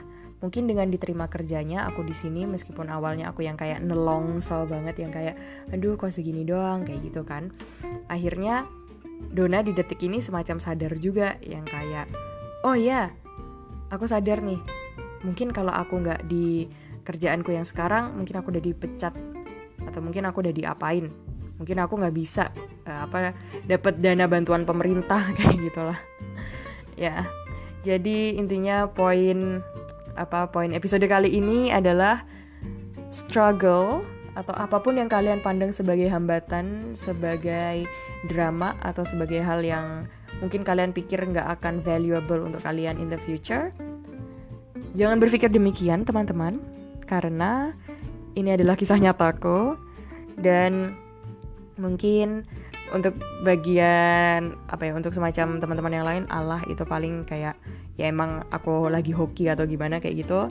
mungkin 0.42 0.64
dengan 0.68 0.90
diterima 0.90 1.28
kerjanya 1.30 1.88
aku 1.88 2.04
di 2.04 2.12
sini 2.12 2.44
meskipun 2.44 2.90
awalnya 2.92 3.32
aku 3.32 3.46
yang 3.46 3.56
kayak 3.56 3.80
nelongsel 3.80 4.68
banget 4.68 5.00
yang 5.00 5.12
kayak 5.12 5.36
aduh 5.70 5.94
kok 5.94 6.10
segini 6.10 6.42
doang? 6.42 6.82
Kayak 6.88 7.00
gitu 7.12 7.22
kan. 7.22 7.52
Akhirnya 8.08 8.64
Dona 9.30 9.62
di 9.62 9.70
detik 9.70 10.02
ini 10.02 10.18
semacam 10.18 10.58
sadar 10.58 10.98
juga 10.98 11.38
yang 11.44 11.62
kayak 11.68 12.10
oh 12.66 12.74
ya 12.74 13.12
aku 13.94 14.10
sadar 14.10 14.42
nih 14.42 14.58
mungkin 15.24 15.54
kalau 15.54 15.72
aku 15.72 16.02
nggak 16.04 16.28
di 16.28 16.68
kerjaanku 17.04 17.52
yang 17.52 17.64
sekarang 17.64 18.16
mungkin 18.16 18.40
aku 18.40 18.52
udah 18.52 18.64
dipecat 18.64 19.14
atau 19.84 20.00
mungkin 20.00 20.24
aku 20.28 20.44
udah 20.44 20.54
diapain. 20.54 21.12
Mungkin 21.54 21.78
aku 21.78 22.02
nggak 22.02 22.14
bisa 22.16 22.50
uh, 22.88 23.06
apa 23.06 23.30
dapat 23.68 24.02
dana 24.02 24.26
bantuan 24.26 24.66
pemerintah 24.66 25.22
kayak 25.38 25.70
gitulah. 25.70 25.98
Ya 26.98 27.28
jadi 27.84 28.34
intinya 28.34 28.88
poin 28.88 29.60
apa 30.16 30.48
poin 30.48 30.72
episode 30.72 31.04
kali 31.04 31.30
ini 31.36 31.68
adalah 31.70 32.24
struggle 33.12 34.02
atau 34.34 34.54
apa 34.56 34.82
pun 34.82 34.98
yang 34.98 35.06
kalian 35.06 35.38
pandang 35.44 35.70
sebagai 35.70 36.10
hambatan 36.10 36.96
sebagai 36.96 37.86
drama 38.26 38.74
atau 38.82 39.06
sebagai 39.06 39.38
hal 39.44 39.62
yang 39.62 40.10
mungkin 40.44 40.60
kalian 40.60 40.92
pikir 40.92 41.24
nggak 41.24 41.56
akan 41.56 41.80
valuable 41.80 42.44
untuk 42.44 42.60
kalian 42.60 43.00
in 43.00 43.08
the 43.08 43.16
future. 43.16 43.72
Jangan 44.92 45.16
berpikir 45.16 45.48
demikian 45.48 46.04
teman-teman 46.04 46.60
karena 47.08 47.72
ini 48.36 48.52
adalah 48.52 48.76
kisah 48.76 49.00
nyataku. 49.00 49.80
Dan 50.36 50.92
mungkin 51.80 52.44
untuk 52.92 53.16
bagian 53.42 54.54
apa 54.68 54.86
ya 54.86 54.92
untuk 54.92 55.16
semacam 55.16 55.58
teman-teman 55.58 55.94
yang 55.94 56.06
lain 56.06 56.24
Allah 56.28 56.60
itu 56.68 56.84
paling 56.84 57.24
kayak 57.24 57.56
ya 57.96 58.10
emang 58.10 58.44
aku 58.52 58.92
lagi 58.92 59.10
hoki 59.10 59.48
atau 59.48 59.64
gimana 59.64 59.98
kayak 59.98 60.28
gitu. 60.28 60.46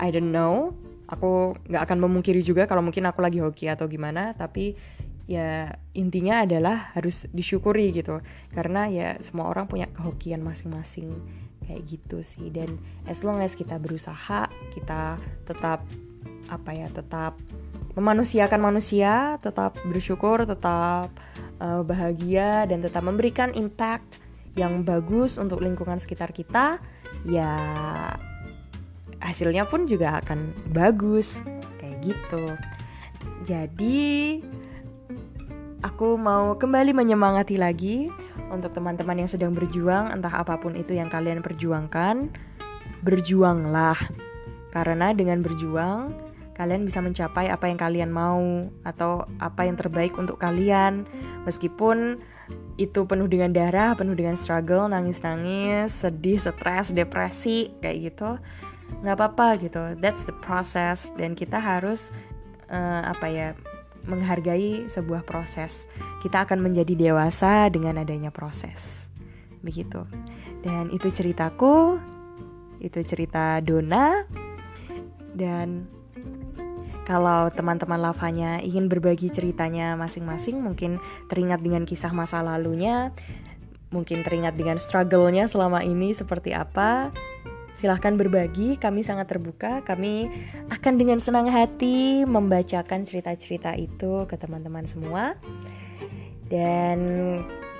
I 0.00 0.08
don't 0.08 0.32
know. 0.32 0.72
Aku 1.12 1.52
nggak 1.68 1.84
akan 1.84 1.98
memungkiri 2.00 2.40
juga 2.40 2.64
kalau 2.64 2.80
mungkin 2.80 3.04
aku 3.04 3.20
lagi 3.20 3.38
hoki 3.38 3.68
atau 3.68 3.84
gimana 3.84 4.32
tapi 4.32 4.72
ya 5.24 5.80
intinya 5.96 6.44
adalah 6.44 6.92
harus 6.92 7.28
disyukuri 7.32 7.92
gitu. 7.92 8.20
Karena 8.52 8.88
ya 8.88 9.16
semua 9.24 9.48
orang 9.48 9.68
punya 9.68 9.88
kehokian 9.90 10.44
masing-masing 10.44 11.14
kayak 11.64 11.82
gitu 11.88 12.20
sih. 12.20 12.52
Dan 12.52 12.76
as 13.08 13.24
long 13.24 13.40
as 13.40 13.56
kita 13.56 13.80
berusaha 13.80 14.48
kita 14.72 15.16
tetap 15.48 15.84
apa 16.52 16.70
ya 16.76 16.92
tetap 16.92 17.40
memanusiakan 17.94 18.60
manusia, 18.60 19.38
tetap 19.40 19.78
bersyukur, 19.86 20.44
tetap 20.44 21.08
uh, 21.62 21.82
bahagia 21.86 22.66
dan 22.66 22.82
tetap 22.82 23.06
memberikan 23.06 23.54
impact 23.54 24.18
yang 24.54 24.86
bagus 24.86 25.38
untuk 25.38 25.62
lingkungan 25.62 25.98
sekitar 25.98 26.30
kita, 26.30 26.78
ya 27.26 27.54
hasilnya 29.22 29.66
pun 29.66 29.86
juga 29.86 30.20
akan 30.22 30.52
bagus. 30.74 31.40
Kayak 31.78 31.98
gitu. 32.02 32.44
Jadi 33.44 34.40
aku 35.84 36.16
mau 36.16 36.56
kembali 36.56 36.96
menyemangati 36.96 37.60
lagi 37.60 38.08
untuk 38.48 38.72
teman-teman 38.72 39.20
yang 39.20 39.28
sedang 39.28 39.52
berjuang 39.52 40.08
entah 40.08 40.32
apa 40.32 40.56
pun 40.56 40.72
itu 40.72 40.96
yang 40.96 41.12
kalian 41.12 41.44
perjuangkan, 41.44 42.32
berjuanglah. 43.04 44.00
Karena 44.72 45.12
dengan 45.12 45.44
berjuang 45.44 46.16
kalian 46.56 46.88
bisa 46.88 47.04
mencapai 47.04 47.52
apa 47.52 47.68
yang 47.68 47.76
kalian 47.76 48.10
mau 48.10 48.64
atau 48.80 49.28
apa 49.36 49.68
yang 49.68 49.76
terbaik 49.76 50.16
untuk 50.16 50.40
kalian. 50.40 51.04
Meskipun 51.44 52.16
itu 52.80 53.04
penuh 53.04 53.28
dengan 53.28 53.52
darah, 53.52 53.92
penuh 53.92 54.16
dengan 54.16 54.40
struggle, 54.40 54.88
nangis-nangis, 54.88 55.92
sedih, 55.92 56.40
stres, 56.40 56.96
depresi 56.96 57.70
kayak 57.84 57.98
gitu 58.10 58.40
nggak 59.04 59.16
apa-apa 59.20 59.48
gitu. 59.60 59.82
That's 60.00 60.24
the 60.24 60.36
process. 60.40 61.12
Dan 61.12 61.36
kita 61.36 61.60
harus 61.60 62.08
uh, 62.72 63.12
apa 63.12 63.26
ya 63.28 63.48
menghargai 64.04 64.86
sebuah 64.88 65.24
proses. 65.24 65.88
Kita 66.20 66.44
akan 66.48 66.60
menjadi 66.60 66.92
dewasa 66.92 67.68
dengan 67.68 68.00
adanya 68.00 68.32
proses. 68.32 69.08
Begitu. 69.64 70.04
Dan 70.64 70.92
itu 70.92 71.08
ceritaku 71.12 72.00
itu 72.84 73.00
cerita 73.04 73.60
Dona. 73.64 74.28
Dan 75.34 75.88
kalau 77.04 77.52
teman-teman 77.52 78.00
lavanya 78.00 78.60
ingin 78.64 78.88
berbagi 78.88 79.28
ceritanya 79.28 79.92
masing-masing, 79.96 80.60
mungkin 80.60 81.00
teringat 81.28 81.60
dengan 81.60 81.84
kisah 81.84 82.12
masa 82.16 82.40
lalunya, 82.40 83.12
mungkin 83.92 84.24
teringat 84.24 84.56
dengan 84.56 84.80
struggle-nya 84.80 85.44
selama 85.44 85.84
ini 85.84 86.16
seperti 86.16 86.56
apa, 86.56 87.12
silahkan 87.74 88.14
berbagi, 88.14 88.78
kami 88.78 89.02
sangat 89.02 89.28
terbuka. 89.28 89.82
Kami 89.82 90.30
akan 90.70 90.94
dengan 90.96 91.18
senang 91.18 91.50
hati 91.50 92.22
membacakan 92.24 93.04
cerita-cerita 93.04 93.74
itu 93.74 94.24
ke 94.30 94.38
teman-teman 94.38 94.86
semua. 94.86 95.34
Dan 96.46 96.98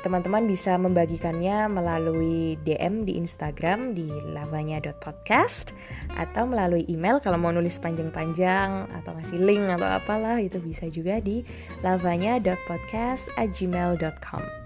teman-teman 0.05 0.45
bisa 0.45 0.77
membagikannya 0.77 1.65
melalui 1.73 2.61
DM 2.61 3.09
di 3.09 3.17
Instagram 3.17 3.97
di 3.97 4.13
lavanya.podcast 4.37 5.73
atau 6.13 6.45
melalui 6.45 6.85
email 6.93 7.25
kalau 7.25 7.41
mau 7.41 7.49
nulis 7.49 7.81
panjang-panjang 7.81 8.93
atau 9.01 9.17
ngasih 9.17 9.41
link 9.41 9.65
atau 9.81 9.89
apalah 9.89 10.37
itu 10.45 10.61
bisa 10.61 10.93
juga 10.93 11.25
di 11.25 11.41
lavanya.podcast@gmail.com. 11.81 14.64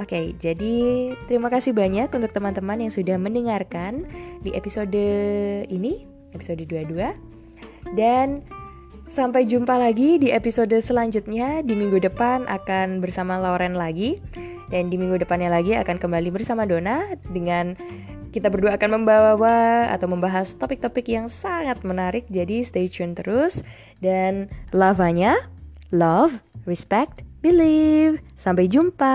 Oke, 0.00 0.32
jadi 0.40 1.12
terima 1.28 1.52
kasih 1.52 1.76
banyak 1.76 2.08
untuk 2.08 2.32
teman-teman 2.32 2.80
yang 2.80 2.92
sudah 2.92 3.20
mendengarkan 3.20 4.08
di 4.40 4.56
episode 4.56 4.96
ini, 5.68 6.08
episode 6.32 6.64
22. 6.64 7.12
Dan 7.92 8.40
Sampai 9.12 9.44
jumpa 9.44 9.76
lagi 9.76 10.16
di 10.16 10.32
episode 10.32 10.72
selanjutnya. 10.80 11.60
Di 11.60 11.76
minggu 11.76 12.00
depan 12.00 12.48
akan 12.48 13.04
bersama 13.04 13.36
Lauren 13.36 13.76
lagi. 13.76 14.24
Dan 14.72 14.88
di 14.88 14.96
minggu 14.96 15.20
depannya 15.20 15.52
lagi 15.52 15.76
akan 15.76 16.00
kembali 16.00 16.32
bersama 16.32 16.64
Dona 16.64 17.12
dengan 17.28 17.76
kita 18.32 18.48
berdua 18.48 18.80
akan 18.80 19.04
membawa 19.04 19.92
atau 19.92 20.08
membahas 20.08 20.56
topik-topik 20.56 21.12
yang 21.12 21.28
sangat 21.28 21.84
menarik. 21.84 22.24
Jadi 22.32 22.64
stay 22.64 22.88
tune 22.88 23.12
terus 23.12 23.60
dan 24.00 24.48
lavanya 24.72 25.36
love, 25.92 26.40
respect, 26.64 27.20
believe. 27.44 28.16
Sampai 28.42 28.66
jumpa. 28.66 29.14